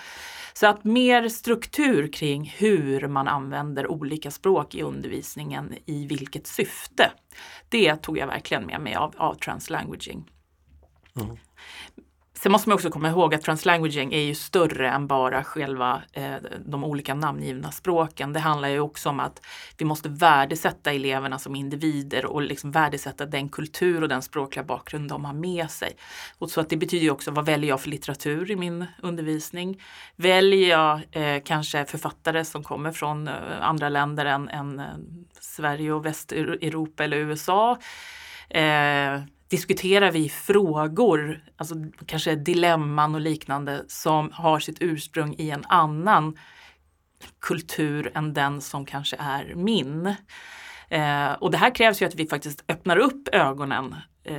Så 0.53 0.67
att 0.67 0.83
mer 0.83 1.29
struktur 1.29 2.13
kring 2.13 2.53
hur 2.57 3.07
man 3.07 3.27
använder 3.27 3.91
olika 3.91 4.31
språk 4.31 4.75
i 4.75 4.81
undervisningen 4.81 5.73
i 5.85 6.07
vilket 6.07 6.47
syfte. 6.47 7.11
Det 7.69 7.95
tog 7.95 8.17
jag 8.17 8.27
verkligen 8.27 8.65
med 8.65 8.81
mig 8.81 8.95
av, 8.95 9.13
av 9.17 9.33
translanguaging. 9.35 10.25
Mm. 11.15 11.37
Sen 12.41 12.51
måste 12.51 12.69
man 12.69 12.75
också 12.75 12.89
komma 12.89 13.09
ihåg 13.09 13.35
att 13.35 13.41
translanguaging 13.41 14.13
är 14.13 14.21
ju 14.21 14.35
större 14.35 14.89
än 14.89 15.07
bara 15.07 15.43
själva 15.43 16.01
eh, 16.13 16.35
de 16.65 16.83
olika 16.83 17.13
namngivna 17.13 17.71
språken. 17.71 18.33
Det 18.33 18.39
handlar 18.39 18.69
ju 18.69 18.79
också 18.79 19.09
om 19.09 19.19
att 19.19 19.45
vi 19.77 19.85
måste 19.85 20.09
värdesätta 20.09 20.91
eleverna 20.91 21.39
som 21.39 21.55
individer 21.55 22.25
och 22.25 22.41
liksom 22.41 22.71
värdesätta 22.71 23.25
den 23.25 23.49
kultur 23.49 24.01
och 24.01 24.09
den 24.09 24.21
språkliga 24.21 24.63
bakgrund 24.63 25.09
de 25.09 25.25
har 25.25 25.33
med 25.33 25.71
sig. 25.71 25.95
Och 26.37 26.49
så 26.49 26.61
att 26.61 26.69
det 26.69 26.77
betyder 26.77 27.03
ju 27.03 27.11
också 27.11 27.31
vad 27.31 27.45
väljer 27.45 27.69
jag 27.69 27.81
för 27.81 27.89
litteratur 27.89 28.51
i 28.51 28.55
min 28.55 28.85
undervisning? 29.01 29.81
Väljer 30.15 30.69
jag 30.69 31.01
eh, 31.11 31.43
kanske 31.45 31.85
författare 31.85 32.45
som 32.45 32.63
kommer 32.63 32.91
från 32.91 33.27
eh, 33.27 33.33
andra 33.61 33.89
länder 33.89 34.25
än, 34.25 34.49
än 34.49 34.79
eh, 34.79 34.85
Sverige 35.39 35.91
och 35.93 36.05
Västeuropa 36.05 37.03
eller 37.03 37.17
USA? 37.17 37.77
Eh, 38.49 39.21
Diskuterar 39.51 40.11
vi 40.11 40.29
frågor, 40.29 41.43
alltså 41.57 41.75
kanske 42.05 42.35
dilemman 42.35 43.15
och 43.15 43.21
liknande 43.21 43.85
som 43.87 44.31
har 44.33 44.59
sitt 44.59 44.77
ursprung 44.79 45.35
i 45.37 45.49
en 45.49 45.65
annan 45.69 46.37
kultur 47.41 48.11
än 48.15 48.33
den 48.33 48.61
som 48.61 48.85
kanske 48.85 49.15
är 49.19 49.53
min. 49.55 50.15
Eh, 50.89 51.31
och 51.31 51.51
det 51.51 51.57
här 51.57 51.75
krävs 51.75 52.01
ju 52.01 52.05
att 52.05 52.15
vi 52.15 52.27
faktiskt 52.27 52.63
öppnar 52.67 52.97
upp 52.97 53.27
ögonen 53.31 53.95
eh, 54.23 54.37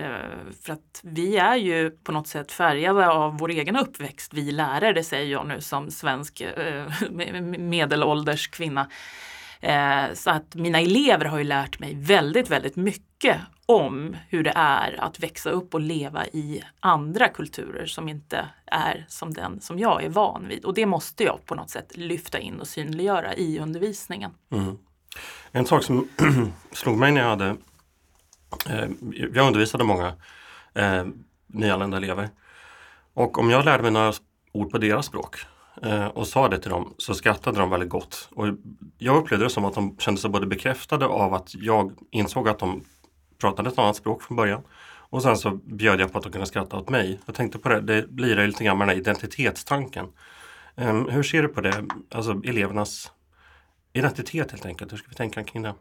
för 0.63 0.73
att 0.73 1.01
vi 1.03 1.37
är 1.37 1.57
ju 1.57 1.91
på 1.91 2.13
något 2.13 2.29
sätt 2.29 2.53
färgade 2.53 3.09
av 3.09 3.39
vår 3.39 3.51
egen 3.51 3.77
uppväxt, 3.77 4.35
vi 4.35 4.53
lärare, 4.53 4.93
det 4.93 5.05
säger 5.05 5.33
jag 5.33 5.47
nu 5.47 5.61
som 5.61 5.91
svensk 5.91 6.41
eh, 6.41 6.87
medelålders 7.59 8.49
kvinna. 8.49 8.89
Eh, 9.63 10.15
så 10.15 10.31
att 10.31 10.55
mina 10.55 10.81
elever 10.81 11.25
har 11.25 11.39
ju 11.39 11.45
lärt 11.45 11.79
mig 11.79 11.95
väldigt, 11.95 12.51
väldigt 12.51 12.77
mycket 12.77 13.41
om 13.67 14.17
hur 14.29 14.43
det 14.43 14.53
är 14.57 15.01
att 15.01 15.21
växa 15.21 15.51
upp 15.51 15.75
och 15.75 15.81
leva 15.81 16.27
i 16.27 16.63
andra 16.81 17.29
kulturer 17.29 17.87
som 17.87 18.09
inte 18.09 18.49
är 18.67 19.05
som 19.09 19.35
den 19.35 19.61
som 19.61 19.79
jag 19.79 20.05
är 20.05 20.09
van 20.09 20.49
vid. 20.49 20.65
Och 20.65 20.75
det 20.75 20.87
måste 20.87 21.25
jag 21.25 21.47
på 21.47 21.55
något 21.55 21.71
sätt 21.71 21.97
lyfta 21.97 22.39
in 22.39 22.61
och 22.61 22.67
synliggöra 22.67 23.35
i 23.35 23.59
undervisningen. 23.59 24.31
Mm. 24.51 24.79
En 25.53 25.67
sak 25.67 25.83
som 25.83 26.09
slog 26.73 26.99
mig 26.99 27.13
när 27.13 27.21
jag 27.21 27.29
hade, 27.29 27.57
eh, 28.69 28.89
jag 29.33 29.47
undervisade 29.47 29.85
många 29.85 30.15
eh, 30.75 31.05
nyanlända 31.47 31.97
elever. 31.97 32.29
Och 33.15 33.39
om 33.39 33.51
jag 33.51 33.65
lärde 33.65 33.83
mig 33.83 33.93
några 33.93 34.13
ord 34.53 34.71
på 34.71 34.79
deras 34.79 35.07
språk 35.07 35.47
Eh, 35.83 36.07
och 36.07 36.27
sa 36.27 36.49
det 36.49 36.59
till 36.59 36.71
dem 36.71 36.95
så 36.99 37.15
skrattade 37.15 37.59
de 37.59 37.71
väldigt 37.71 37.89
gott. 37.89 38.29
Och 38.35 38.47
jag 38.99 39.17
upplevde 39.17 39.45
det 39.47 39.51
som 39.51 39.65
att 39.65 39.75
de 39.75 39.97
kände 39.99 40.21
sig 40.21 40.31
både 40.31 40.47
bekräftade 40.47 41.07
av 41.07 41.35
att 41.35 41.55
jag 41.55 41.93
insåg 42.11 42.49
att 42.49 42.59
de 42.59 42.85
pratade 43.41 43.69
ett 43.69 43.79
annat 43.79 43.97
språk 43.97 44.23
från 44.23 44.37
början. 44.37 44.63
Och 45.13 45.23
sen 45.23 45.37
så 45.37 45.51
bjöd 45.51 46.01
jag 46.01 46.13
på 46.13 46.19
att 46.19 46.25
de 46.25 46.33
kunde 46.33 46.47
skratta 46.47 46.77
åt 46.77 46.89
mig. 46.89 47.21
Jag 47.27 47.35
tänkte 47.35 47.59
på 47.59 47.69
det, 47.69 47.81
det 47.81 48.09
blir 48.09 48.37
det 48.37 48.47
lite 48.47 48.65
grann 48.65 48.79
med 48.79 48.89
den 48.89 48.95
här 48.95 49.01
identitetstanken. 49.01 50.07
Um, 50.75 51.09
hur 51.09 51.23
ser 51.23 51.43
du 51.43 51.49
på 51.49 51.61
det, 51.61 51.85
alltså 52.11 52.41
elevernas 52.45 53.13
identitet 53.93 54.51
helt 54.51 54.67
enkelt? 54.67 54.93
Hur 54.93 54.97
ska 54.97 55.09
vi 55.09 55.15
tänka 55.15 55.45
kring 55.45 55.63
det? 55.63 55.75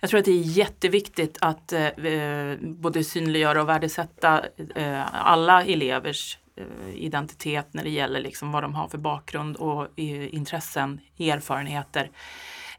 Jag 0.00 0.10
tror 0.10 0.18
att 0.18 0.24
det 0.24 0.30
är 0.30 0.42
jätteviktigt 0.42 1.38
att 1.40 1.72
eh, 1.72 1.86
eh 1.86 2.58
både 2.60 3.04
synliggöra 3.04 3.62
och 3.62 3.68
värdesätta 3.68 4.44
eh, 4.74 5.26
alla 5.26 5.64
elevers 5.64 6.38
Eh, 6.60 6.94
identitet 6.94 7.74
när 7.74 7.84
det 7.84 7.90
gäller 7.90 8.20
liksom 8.20 8.52
vad 8.52 8.62
de 8.62 8.74
har 8.74 8.88
för 8.88 8.98
bakgrund 8.98 9.56
och 9.56 9.82
eh, 9.82 10.34
intressen, 10.34 11.00
erfarenheter. 11.18 12.10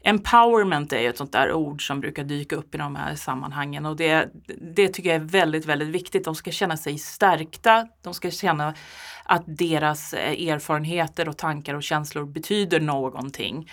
Empowerment 0.04 0.92
är 0.92 1.00
ju 1.00 1.08
ett 1.08 1.18
sånt 1.18 1.32
där 1.32 1.52
ord 1.52 1.86
som 1.86 2.00
brukar 2.00 2.24
dyka 2.24 2.56
upp 2.56 2.74
i 2.74 2.78
de 2.78 2.96
här 2.96 3.14
sammanhangen 3.14 3.86
och 3.86 3.96
det, 3.96 4.28
det 4.74 4.88
tycker 4.88 5.10
jag 5.10 5.16
är 5.16 5.24
väldigt, 5.24 5.64
väldigt 5.64 5.88
viktigt. 5.88 6.24
De 6.24 6.34
ska 6.34 6.50
känna 6.50 6.76
sig 6.76 6.98
stärkta. 6.98 7.88
De 8.02 8.14
ska 8.14 8.30
känna 8.30 8.74
att 9.24 9.42
deras 9.46 10.14
eh, 10.14 10.48
erfarenheter 10.48 11.28
och 11.28 11.36
tankar 11.36 11.74
och 11.74 11.82
känslor 11.82 12.24
betyder 12.24 12.80
någonting. 12.80 13.70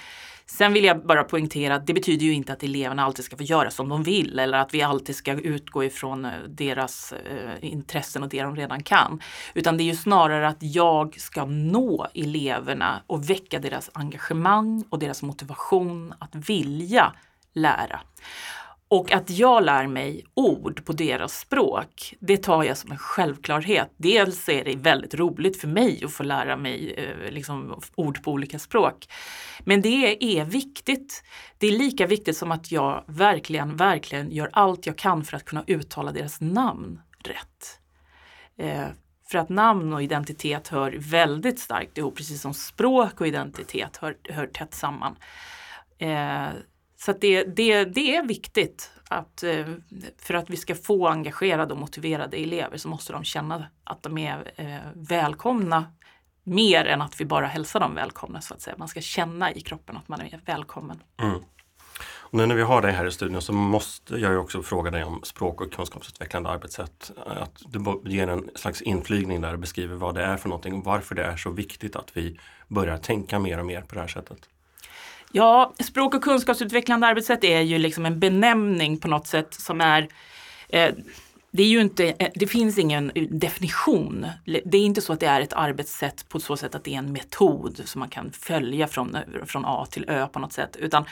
Sen 0.52 0.74
vill 0.74 0.84
jag 0.84 1.06
bara 1.06 1.24
poängtera 1.24 1.76
att 1.76 1.88
det 1.88 1.94
betyder 1.94 2.26
ju 2.26 2.34
inte 2.34 2.54
att 2.54 2.64
eleverna 2.64 3.04
alltid 3.04 3.26
ska 3.26 3.38
få 3.38 3.44
göra 3.44 3.72
som 3.72 3.90
de 3.90 4.04
vill 4.04 4.40
eller 4.40 4.58
att 4.58 4.74
vi 4.74 4.82
alltid 4.82 5.16
ska 5.16 5.32
utgå 5.32 5.84
ifrån 5.84 6.26
eh, 6.26 6.32
deras 6.48 7.14
eh, 7.14 7.52
intressen 7.62 8.24
och 8.24 8.30
det 8.30 8.42
de 8.42 8.56
redan 8.56 8.84
kan. 8.84 9.22
Utan 9.54 9.78
det 9.78 9.84
är 9.84 9.86
ju 9.86 9.96
snarare 9.96 10.48
att 10.48 10.58
jag 10.60 11.20
ska 11.20 11.46
nå 11.46 12.08
eleverna 12.14 13.02
och 13.08 13.30
väcka 13.30 13.60
deras 13.60 13.90
engagemang 13.94 14.84
och 14.90 15.00
deras 15.00 15.24
motivation 15.24 16.14
att 16.20 16.36
vilja 16.36 17.14
lära. 17.54 18.00
Och 18.92 19.12
att 19.12 19.30
jag 19.30 19.64
lär 19.64 19.88
mig 19.88 20.26
ord 20.34 20.86
på 20.86 20.94
deras 20.94 21.40
språk, 21.40 22.14
det 22.20 22.38
tar 22.38 22.64
jag 22.64 22.78
som 22.78 22.92
en 22.92 22.98
självklarhet. 22.98 23.94
Dels 23.98 24.50
är 24.50 24.66
det 24.66 24.76
väldigt 24.76 25.14
roligt 25.14 25.62
för 25.62 25.68
mig 25.68 26.02
att 26.06 26.14
få 26.14 26.24
lära 26.24 26.58
mig 26.58 26.94
eh, 26.94 27.32
liksom, 27.32 27.82
ord 27.96 28.24
på 28.24 28.32
olika 28.32 28.60
språk. 28.60 29.08
Men 29.60 29.82
det 29.82 30.38
är 30.40 30.46
viktigt. 30.46 31.24
Det 31.58 31.68
är 31.68 31.72
lika 31.72 32.08
viktigt 32.08 32.38
som 32.38 32.52
att 32.52 32.72
jag 32.72 33.04
verkligen, 33.08 33.76
verkligen 33.76 34.32
gör 34.32 34.50
allt 34.54 34.86
jag 34.86 34.98
kan 34.98 35.24
för 35.24 35.38
att 35.38 35.46
kunna 35.46 35.64
uttala 35.68 36.12
deras 36.12 36.42
namn 36.42 37.02
rätt. 37.24 37.80
Eh, 38.58 38.88
för 39.32 39.38
att 39.38 39.50
namn 39.50 39.94
och 39.94 40.04
identitet 40.04 40.68
hör 40.68 40.96
väldigt 40.98 41.60
starkt 41.60 41.98
ihop, 41.98 42.16
precis 42.16 42.42
som 42.42 42.54
språk 42.54 43.22
och 43.22 43.28
identitet 43.28 43.98
hör, 43.98 44.18
hör 44.24 44.48
tätt 44.48 44.74
samman. 44.74 45.16
Eh, 45.98 46.48
så 47.02 47.14
det, 47.14 47.44
det, 47.44 47.86
det 47.86 48.16
är 48.16 48.24
viktigt 48.24 48.92
att 49.10 49.44
eh, 49.44 49.66
för 50.18 50.34
att 50.34 50.50
vi 50.50 50.58
ska 50.58 50.76
få 50.76 51.08
engagerade 51.08 51.74
och 51.74 51.80
motiverade 51.80 52.38
elever 52.38 52.78
så 52.78 52.90
måste 52.90 53.14
de 53.14 53.24
känna 53.24 53.66
att 53.84 54.04
de 54.04 54.18
är 54.18 54.52
eh, 54.56 54.78
välkomna 54.94 55.86
mer 56.44 56.86
än 56.86 57.02
att 57.02 57.22
vi 57.22 57.26
bara 57.26 57.48
hälsar 57.48 57.80
dem 57.80 57.96
välkomna 57.96 58.42
så 58.42 58.54
att 58.54 58.62
säga. 58.62 58.76
Man 58.78 58.88
ska 58.88 59.02
känna 59.02 59.54
i 59.54 59.62
kroppen 59.62 59.98
att 59.98 60.08
man 60.08 60.22
är 60.22 60.42
välkommen. 60.46 61.04
Mm. 61.22 61.40
Och 62.32 62.38
nu 62.38 62.46
när 62.46 62.56
vi 62.56 62.62
har 62.62 62.82
dig 62.82 62.92
här 62.92 63.06
i 63.06 63.12
studion 63.12 63.42
så 63.42 63.54
måste 63.54 64.16
jag 64.16 64.32
ju 64.32 64.38
också 64.38 64.64
fråga 64.64 64.92
dig 64.92 65.04
om 65.04 65.22
språk 65.24 65.62
och 65.62 65.74
kunskapsutvecklande 65.74 66.50
arbetssätt. 66.50 67.12
Att 67.26 67.62
du 67.68 68.02
ger 68.12 68.28
en 68.28 68.50
slags 68.56 68.82
inflygning 68.82 69.42
där 69.42 69.54
och 69.54 69.60
beskriver 69.60 69.96
vad 69.96 70.16
det 70.16 70.24
är 70.24 70.38
för 70.38 70.50
någonting 70.50 70.74
och 70.74 70.84
varför 70.84 71.16
det 71.16 71.24
är 71.24 71.38
så 71.38 71.50
viktigt 71.52 71.96
att 71.96 72.18
vi 72.18 72.40
börjar 72.68 72.98
tänka 72.98 73.40
mer 73.40 73.60
och 73.60 73.66
mer 73.66 73.82
på 73.82 73.96
det 73.96 74.02
här 74.02 74.08
sättet. 74.08 74.50
Ja, 75.32 75.74
språk 75.80 76.14
och 76.14 76.24
kunskapsutvecklande 76.24 77.08
arbetssätt 77.08 77.44
är 77.44 77.62
ju 77.62 77.78
liksom 77.78 78.06
en 78.06 78.20
benämning 78.20 79.00
på 79.00 79.08
något 79.08 79.28
sätt 79.28 79.54
som 79.54 79.82
är 79.82 80.08
eh, 80.70 80.92
det, 81.52 81.64
är 81.64 81.68
ju 81.68 81.82
inte, 81.82 82.14
eh, 82.20 82.30
det 82.36 82.48
finns 82.48 82.78
ingen 82.78 83.12
eh, 83.16 83.24
definition. 83.24 84.28
Det 84.46 84.78
är 84.78 84.86
inte 84.86 85.02
så 85.02 85.14
att 85.14 85.20
det 85.20 85.26
är 85.26 85.42
ett 85.42 85.54
arbetssätt 85.54 86.30
på 86.30 86.40
så 86.40 86.58
sätt 86.58 86.76
att 86.76 86.84
det 86.84 86.94
är 86.94 86.98
en 86.98 87.12
metod 87.12 87.82
som 87.86 88.00
man 88.00 88.10
kan 88.10 88.32
följa 88.32 88.88
från, 88.88 89.16
eh, 89.16 89.22
från 89.46 89.66
A 89.66 89.88
till 89.92 90.10
Ö 90.10 90.28
på 90.28 90.40
något 90.40 90.54
sätt. 90.54 90.76
Utan 90.76 91.06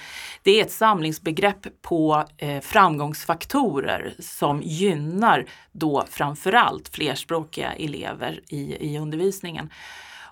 det 0.43 0.59
är 0.59 0.65
ett 0.65 0.71
samlingsbegrepp 0.71 1.81
på 1.81 2.25
eh, 2.38 2.62
framgångsfaktorer 2.62 4.13
som 4.19 4.62
gynnar 4.62 5.45
då 5.71 6.05
framförallt 6.09 6.89
flerspråkiga 6.89 7.74
elever 7.74 8.41
i, 8.50 8.93
i 8.93 8.97
undervisningen. 9.00 9.69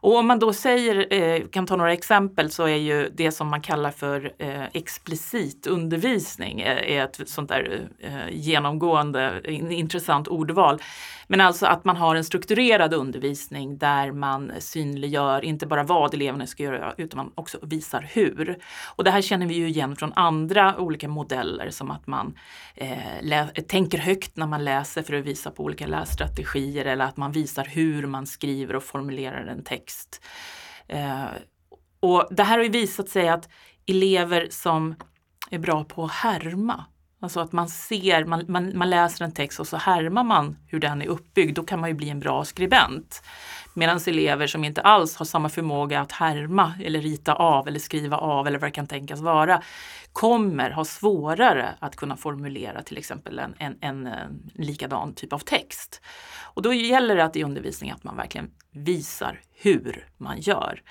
Och 0.05 0.17
om 0.17 0.27
man 0.27 0.39
då 0.39 0.53
säger, 0.53 1.13
eh, 1.13 1.47
kan 1.47 1.67
ta 1.67 1.75
några 1.75 1.93
exempel, 1.93 2.51
så 2.51 2.63
är 2.63 2.75
ju 2.75 3.09
det 3.13 3.31
som 3.31 3.47
man 3.47 3.61
kallar 3.61 3.91
för 3.91 4.33
eh, 4.37 4.63
explicit 4.73 5.67
undervisning 5.67 6.61
är, 6.61 6.75
är 6.75 7.03
ett 7.03 7.29
sånt 7.29 7.49
där 7.49 7.87
eh, 7.99 8.29
genomgående 8.31 9.41
intressant 9.69 10.27
ordval. 10.27 10.81
Men 11.27 11.41
alltså 11.41 11.65
att 11.65 11.85
man 11.85 11.97
har 11.97 12.15
en 12.15 12.23
strukturerad 12.23 12.93
undervisning 12.93 13.77
där 13.77 14.11
man 14.11 14.51
synliggör 14.59 15.45
inte 15.45 15.67
bara 15.67 15.83
vad 15.83 16.13
eleverna 16.13 16.47
ska 16.47 16.63
göra 16.63 16.93
utan 16.97 17.17
man 17.17 17.31
också 17.35 17.57
visar 17.61 18.09
hur. 18.13 18.57
Och 18.95 19.03
det 19.03 19.11
här 19.11 19.21
känner 19.21 19.45
vi 19.45 19.53
ju 19.53 19.67
igen 19.67 19.95
från 19.95 20.13
andra 20.15 20.77
olika 20.77 21.07
modeller 21.07 21.69
som 21.69 21.91
att 21.91 22.07
man 22.07 22.37
eh, 22.75 23.47
tänker 23.67 23.97
högt 23.97 24.37
när 24.37 24.47
man 24.47 24.63
läser 24.63 25.03
för 25.03 25.13
att 25.13 25.25
visa 25.25 25.51
på 25.51 25.63
olika 25.63 25.87
lässtrategier 25.87 26.85
eller 26.85 27.05
att 27.05 27.17
man 27.17 27.31
visar 27.31 27.65
hur 27.65 28.07
man 28.07 28.25
skriver 28.25 28.75
och 28.75 28.83
formulerar 28.83 29.45
en 29.47 29.63
text. 29.63 29.94
Eh, 30.87 31.25
och 31.99 32.27
det 32.31 32.43
här 32.43 32.57
har 32.57 32.63
ju 32.63 32.69
visat 32.69 33.09
sig 33.09 33.29
att 33.29 33.49
elever 33.87 34.47
som 34.51 34.95
är 35.51 35.59
bra 35.59 35.83
på 35.83 36.03
att 36.05 36.11
härma 36.11 36.85
Alltså 37.19 37.39
att 37.39 37.51
man 37.51 37.69
ser, 37.69 38.25
man, 38.25 38.45
man, 38.47 38.77
man, 38.77 38.89
läser 38.89 39.25
en 39.25 39.31
text 39.31 39.59
och 39.59 39.67
så 39.67 39.77
härmar 39.77 40.23
man 40.23 40.57
hur 40.67 40.79
den 40.79 41.01
är 41.01 41.07
uppbyggd. 41.07 41.55
Då 41.55 41.63
kan 41.63 41.79
man 41.79 41.89
ju 41.89 41.95
bli 41.95 42.09
en 42.09 42.19
bra 42.19 42.45
skribent. 42.45 43.23
Medan 43.73 43.99
elever 44.07 44.47
som 44.47 44.63
inte 44.63 44.81
alls 44.81 45.15
har 45.15 45.25
samma 45.25 45.49
förmåga 45.49 46.01
att 46.01 46.11
härma 46.11 46.73
eller 46.83 47.01
rita 47.01 47.33
av 47.33 47.67
eller 47.67 47.79
skriva 47.79 48.17
av 48.17 48.47
eller 48.47 48.59
vad 48.59 48.67
det 48.67 48.73
kan 48.73 48.87
tänkas 48.87 49.21
vara 49.21 49.61
kommer 50.13 50.69
ha 50.69 50.85
svårare 50.85 51.75
att 51.79 51.95
kunna 51.95 52.17
formulera 52.17 52.81
till 52.81 52.97
exempel 52.97 53.39
en, 53.39 53.53
en, 53.57 53.77
en, 53.81 54.07
en 54.07 54.51
likadan 54.53 55.13
typ 55.13 55.33
av 55.33 55.39
text. 55.39 56.01
Och 56.43 56.61
då 56.61 56.73
gäller 56.73 57.15
det 57.15 57.23
att 57.23 57.35
i 57.35 57.43
undervisningen 57.43 57.95
att 57.95 58.03
man 58.03 58.17
verkligen 58.17 58.51
visar 58.71 59.41
hur 59.53 60.07
man 60.17 60.39
gör. 60.39 60.81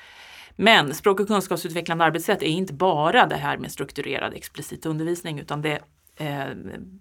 Men 0.57 0.95
språk 0.95 1.21
och 1.21 1.27
kunskapsutvecklande 1.27 2.05
arbetssätt 2.05 2.43
är 2.43 2.47
inte 2.47 2.75
bara 2.75 3.27
det 3.27 3.37
här 3.37 3.57
med 3.57 3.73
strukturerad 3.73 4.35
explicit 4.35 4.87
undervisning 4.87 5.39
utan 5.39 5.63
det 5.63 5.81
Eh, 6.17 6.47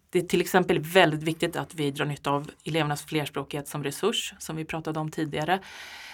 det 0.09 0.19
är 0.19 0.27
till 0.27 0.41
exempel 0.41 0.79
väldigt 0.79 1.23
viktigt 1.23 1.55
att 1.55 1.75
vi 1.75 1.91
drar 1.91 2.05
nytta 2.05 2.31
av 2.31 2.51
elevernas 2.65 3.05
flerspråkighet 3.05 3.67
som 3.67 3.83
resurs, 3.83 4.33
som 4.39 4.55
vi 4.55 4.65
pratade 4.65 4.99
om 4.99 5.11
tidigare. 5.11 5.59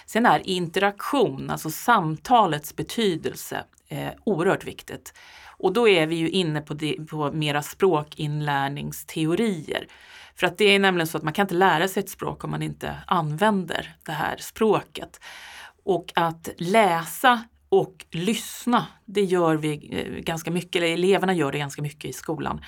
Sen 0.06 0.26
är 0.26 0.48
interaktion, 0.48 1.50
alltså 1.50 1.70
samtalets 1.70 2.76
betydelse, 2.76 3.64
eh, 3.88 4.08
oerhört 4.24 4.64
viktigt. 4.64 5.14
Och 5.56 5.72
då 5.72 5.88
är 5.88 6.06
vi 6.06 6.14
ju 6.14 6.30
inne 6.30 6.60
på, 6.60 6.74
det, 6.74 6.96
på 7.10 7.32
mera 7.32 7.62
språkinlärningsteorier. 7.62 9.86
För 10.34 10.46
att 10.46 10.58
det 10.58 10.64
är 10.64 10.78
nämligen 10.78 11.06
så 11.06 11.18
att 11.18 11.24
man 11.24 11.32
kan 11.32 11.44
inte 11.44 11.54
lära 11.54 11.88
sig 11.88 12.02
ett 12.02 12.10
språk 12.10 12.44
om 12.44 12.50
man 12.50 12.62
inte 12.62 12.96
använder 13.06 13.96
det 14.04 14.12
här 14.12 14.36
språket. 14.36 15.20
Och 15.84 16.12
att 16.14 16.48
läsa 16.58 17.44
och 17.70 18.06
lyssna, 18.10 18.86
det 19.04 19.22
gör 19.22 19.56
vi 19.56 19.90
eh, 19.92 20.22
ganska 20.22 20.50
mycket, 20.50 20.76
eller 20.76 20.92
eleverna 20.92 21.34
gör 21.34 21.52
det 21.52 21.58
ganska 21.58 21.82
mycket 21.82 22.10
i 22.10 22.12
skolan. 22.12 22.64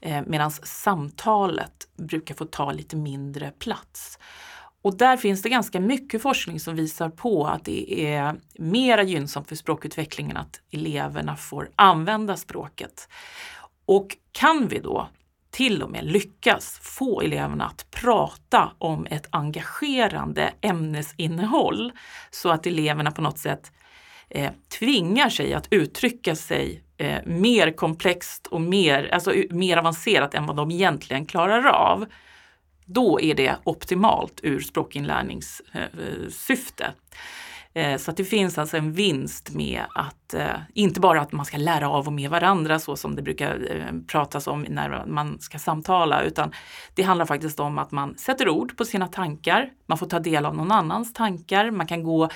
Eh, 0.00 0.22
medan 0.26 0.50
samtalet 0.50 1.88
brukar 1.96 2.34
få 2.34 2.44
ta 2.44 2.72
lite 2.72 2.96
mindre 2.96 3.50
plats. 3.50 4.18
Och 4.82 4.96
där 4.96 5.16
finns 5.16 5.42
det 5.42 5.48
ganska 5.48 5.80
mycket 5.80 6.22
forskning 6.22 6.60
som 6.60 6.76
visar 6.76 7.08
på 7.08 7.46
att 7.46 7.64
det 7.64 8.06
är 8.06 8.36
mera 8.58 9.02
gynnsamt 9.02 9.48
för 9.48 9.56
språkutvecklingen 9.56 10.36
att 10.36 10.60
eleverna 10.70 11.36
får 11.36 11.70
använda 11.76 12.36
språket. 12.36 13.08
Och 13.86 14.16
kan 14.32 14.68
vi 14.68 14.78
då 14.78 15.08
till 15.50 15.82
och 15.82 15.90
med 15.90 16.04
lyckas 16.04 16.78
få 16.82 17.20
eleverna 17.20 17.64
att 17.64 17.90
prata 17.90 18.72
om 18.78 19.06
ett 19.10 19.26
engagerande 19.30 20.52
ämnesinnehåll 20.60 21.92
så 22.30 22.50
att 22.50 22.66
eleverna 22.66 23.10
på 23.10 23.22
något 23.22 23.38
sätt 23.38 23.72
eh, 24.30 24.50
tvingar 24.78 25.28
sig 25.28 25.54
att 25.54 25.68
uttrycka 25.70 26.36
sig 26.36 26.82
eh, 26.98 27.18
mer 27.26 27.70
komplext 27.70 28.46
och 28.46 28.60
mer, 28.60 29.10
alltså, 29.12 29.32
mer 29.50 29.76
avancerat 29.76 30.34
än 30.34 30.46
vad 30.46 30.56
de 30.56 30.70
egentligen 30.70 31.26
klarar 31.26 31.66
av. 31.66 32.06
Då 32.84 33.20
är 33.20 33.34
det 33.34 33.56
optimalt 33.64 34.40
ur 34.42 34.60
språkinlärningssyfte. 34.60 36.84
Eh, 36.84 36.90
eh, 37.74 37.92
eh, 37.92 37.98
så 37.98 38.10
att 38.10 38.16
det 38.16 38.24
finns 38.24 38.58
alltså 38.58 38.76
en 38.76 38.92
vinst 38.92 39.54
med 39.54 39.82
att 39.94 40.34
eh, 40.34 40.56
inte 40.74 41.00
bara 41.00 41.20
att 41.20 41.32
man 41.32 41.46
ska 41.46 41.56
lära 41.56 41.90
av 41.90 42.06
och 42.06 42.12
med 42.12 42.30
varandra 42.30 42.78
så 42.78 42.96
som 42.96 43.16
det 43.16 43.22
brukar 43.22 43.68
eh, 43.70 43.92
pratas 44.06 44.46
om 44.46 44.62
när 44.62 45.06
man 45.06 45.40
ska 45.40 45.58
samtala, 45.58 46.22
utan 46.22 46.52
det 46.94 47.02
handlar 47.02 47.26
faktiskt 47.26 47.60
om 47.60 47.78
att 47.78 47.90
man 47.90 48.18
sätter 48.18 48.48
ord 48.48 48.76
på 48.76 48.84
sina 48.84 49.08
tankar. 49.08 49.70
Man 49.86 49.98
får 49.98 50.06
ta 50.06 50.18
del 50.18 50.46
av 50.46 50.56
någon 50.56 50.72
annans 50.72 51.12
tankar. 51.12 51.70
Man 51.70 51.86
kan 51.86 52.02
gå 52.02 52.28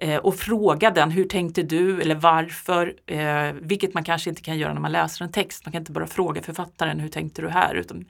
Eh, 0.00 0.16
och 0.16 0.36
fråga 0.36 0.90
den, 0.90 1.10
hur 1.10 1.24
tänkte 1.24 1.62
du 1.62 2.00
eller 2.00 2.14
varför? 2.14 2.94
Eh, 3.06 3.52
vilket 3.52 3.94
man 3.94 4.04
kanske 4.04 4.30
inte 4.30 4.42
kan 4.42 4.58
göra 4.58 4.72
när 4.72 4.80
man 4.80 4.92
läser 4.92 5.24
en 5.24 5.32
text. 5.32 5.66
Man 5.66 5.72
kan 5.72 5.82
inte 5.82 5.92
bara 5.92 6.06
fråga 6.06 6.42
författaren, 6.42 7.00
hur 7.00 7.08
tänkte 7.08 7.42
du 7.42 7.48
här? 7.48 7.74
Utan, 7.74 8.04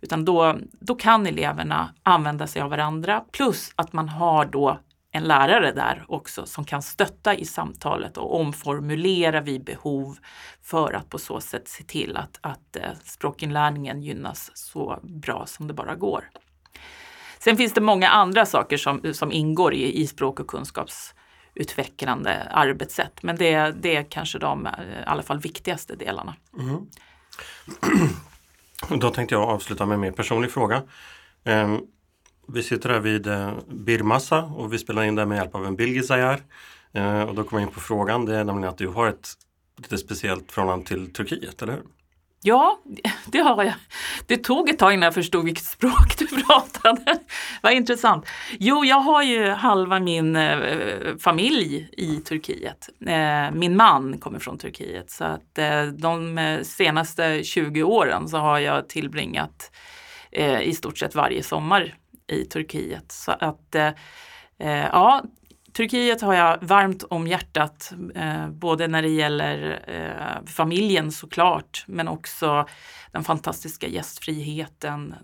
utan 0.00 0.24
då, 0.24 0.58
då 0.80 0.94
kan 0.94 1.26
eleverna 1.26 1.94
använda 2.02 2.46
sig 2.46 2.62
av 2.62 2.70
varandra 2.70 3.24
plus 3.32 3.72
att 3.76 3.92
man 3.92 4.08
har 4.08 4.44
då 4.44 4.78
en 5.10 5.22
lärare 5.22 5.72
där 5.72 6.04
också 6.08 6.46
som 6.46 6.64
kan 6.64 6.82
stötta 6.82 7.34
i 7.34 7.44
samtalet 7.44 8.16
och 8.16 8.40
omformulera 8.40 9.40
vid 9.40 9.64
behov 9.64 10.16
för 10.62 10.92
att 10.92 11.10
på 11.10 11.18
så 11.18 11.40
sätt 11.40 11.68
se 11.68 11.84
till 11.84 12.16
att, 12.16 12.38
att 12.40 12.76
eh, 12.76 12.82
språkinlärningen 13.04 14.02
gynnas 14.02 14.50
så 14.54 14.98
bra 15.02 15.46
som 15.46 15.68
det 15.68 15.74
bara 15.74 15.94
går. 15.94 16.24
Sen 17.38 17.56
finns 17.56 17.72
det 17.72 17.80
många 17.80 18.08
andra 18.08 18.46
saker 18.46 18.76
som, 18.76 19.14
som 19.14 19.32
ingår 19.32 19.74
i, 19.74 20.00
i 20.02 20.06
språk 20.06 20.40
och 20.40 20.46
kunskaps 20.46 21.14
utvecklande 21.58 22.48
arbetssätt. 22.50 23.22
Men 23.22 23.36
det, 23.36 23.70
det 23.70 23.96
är 23.96 24.02
kanske 24.02 24.38
de 24.38 24.66
eh, 24.66 24.72
i 24.72 25.04
alla 25.06 25.22
fall 25.22 25.38
viktigaste 25.38 25.96
delarna. 25.96 26.36
Mm. 26.58 26.86
Då 29.00 29.10
tänkte 29.10 29.34
jag 29.34 29.48
avsluta 29.48 29.86
med 29.86 29.94
en 29.94 30.00
mer 30.00 30.12
personlig 30.12 30.50
fråga. 30.50 30.82
Ehm, 31.44 31.80
vi 32.48 32.62
sitter 32.62 32.88
här 32.88 33.00
vid 33.00 33.26
eh, 33.26 33.52
Birmassa 33.68 34.42
och 34.42 34.72
vi 34.72 34.78
spelar 34.78 35.02
in 35.02 35.14
det 35.14 35.26
med 35.26 35.36
hjälp 35.36 35.54
av 35.54 35.66
en 35.66 35.76
bilgisajär. 35.76 36.42
Eh, 36.92 37.22
och 37.22 37.34
då 37.34 37.44
kommer 37.44 37.62
jag 37.62 37.68
in 37.68 37.74
på 37.74 37.80
frågan. 37.80 38.24
Det 38.24 38.36
är 38.36 38.44
nämligen 38.44 38.68
att 38.68 38.78
du 38.78 38.88
har 38.88 39.06
ett 39.06 39.28
lite 39.76 39.98
speciellt 39.98 40.52
förhållande 40.52 40.86
till 40.86 41.12
Turkiet, 41.12 41.62
eller 41.62 41.72
hur? 41.72 41.82
Ja, 42.42 42.78
det 43.26 43.38
har 43.38 43.64
jag. 43.64 43.74
Det 44.26 44.36
tog 44.36 44.68
ett 44.68 44.78
tag 44.78 44.92
innan 44.92 45.02
jag 45.02 45.14
förstod 45.14 45.44
vilket 45.44 45.64
språk 45.64 46.18
du 46.18 46.26
pratade. 46.26 47.18
Vad 47.62 47.72
intressant. 47.72 48.26
Jo, 48.58 48.84
jag 48.84 49.00
har 49.00 49.22
ju 49.22 49.48
halva 49.48 50.00
min 50.00 50.36
eh, 50.36 50.58
familj 51.20 51.88
i 51.92 52.16
Turkiet. 52.16 52.88
Eh, 53.06 53.50
min 53.52 53.76
man 53.76 54.18
kommer 54.18 54.38
från 54.38 54.58
Turkiet 54.58 55.10
så 55.10 55.24
att 55.24 55.58
eh, 55.58 55.82
de 55.82 56.38
eh, 56.38 56.62
senaste 56.62 57.44
20 57.44 57.82
åren 57.82 58.28
så 58.28 58.38
har 58.38 58.58
jag 58.58 58.88
tillbringat 58.88 59.70
eh, 60.32 60.60
i 60.60 60.74
stort 60.74 60.98
sett 60.98 61.14
varje 61.14 61.42
sommar 61.42 61.94
i 62.32 62.44
Turkiet. 62.44 63.12
Så 63.12 63.32
att 63.32 63.74
eh, 63.74 63.90
eh 64.58 64.86
ja, 64.92 65.22
Turkiet 65.78 66.20
har 66.22 66.34
jag 66.34 66.58
varmt 66.60 67.02
om 67.02 67.26
hjärtat, 67.26 67.92
eh, 68.14 68.48
både 68.48 68.88
när 68.88 69.02
det 69.02 69.08
gäller 69.08 69.80
eh, 69.86 70.46
familjen 70.46 71.12
såklart, 71.12 71.84
men 71.86 72.08
också 72.08 72.66
den 73.12 73.24
fantastiska 73.24 73.86
gästfriheten, 73.86 75.14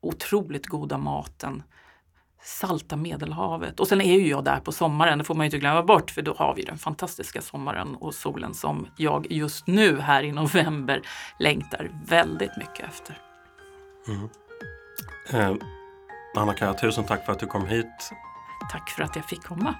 otroligt 0.00 0.66
goda 0.66 0.98
maten, 0.98 1.62
salta 2.42 2.96
Medelhavet. 2.96 3.80
Och 3.80 3.88
sen 3.88 4.00
är 4.00 4.18
ju 4.18 4.28
jag 4.28 4.44
där 4.44 4.60
på 4.60 4.72
sommaren, 4.72 5.18
det 5.18 5.24
får 5.24 5.34
man 5.34 5.44
ju 5.44 5.46
inte 5.46 5.58
glömma 5.58 5.82
bort, 5.82 6.10
för 6.10 6.22
då 6.22 6.34
har 6.34 6.54
vi 6.54 6.62
den 6.62 6.78
fantastiska 6.78 7.40
sommaren 7.40 7.94
och 7.94 8.14
solen 8.14 8.54
som 8.54 8.86
jag 8.96 9.26
just 9.30 9.66
nu 9.66 10.00
här 10.00 10.22
i 10.22 10.32
november 10.32 11.02
längtar 11.38 11.90
väldigt 12.06 12.56
mycket 12.56 12.86
efter. 12.88 13.18
Mm. 14.08 14.28
Eh, 15.30 15.56
Anna-Kaja, 16.34 16.74
tusen 16.74 17.04
tack 17.04 17.24
för 17.24 17.32
att 17.32 17.38
du 17.38 17.46
kom 17.46 17.66
hit 17.66 18.12
Tack 18.72 18.90
för 18.90 19.02
att 19.02 19.16
jag 19.16 19.24
fick 19.24 19.44
komma. 19.44 19.74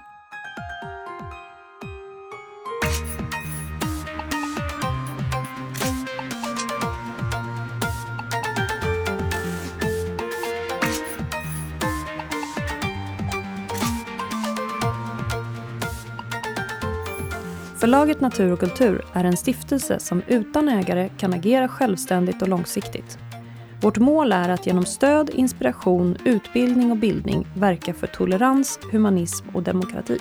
Förlaget 17.79 18.21
Natur 18.21 18.51
och 18.51 18.59
kultur 18.59 19.05
är 19.13 19.23
en 19.23 19.37
stiftelse 19.37 19.99
som 19.99 20.21
utan 20.27 20.69
ägare 20.69 21.09
kan 21.17 21.33
agera 21.33 21.67
självständigt 21.67 22.41
och 22.41 22.47
långsiktigt. 22.47 23.19
Vårt 23.81 23.97
mål 23.97 24.31
är 24.31 24.49
att 24.49 24.65
genom 24.65 24.85
stöd, 24.85 25.29
inspiration, 25.29 26.17
utbildning 26.25 26.91
och 26.91 26.97
bildning 26.97 27.47
verka 27.55 27.93
för 27.93 28.07
tolerans, 28.07 28.79
humanism 28.91 29.47
och 29.53 29.63
demokrati. 29.63 30.19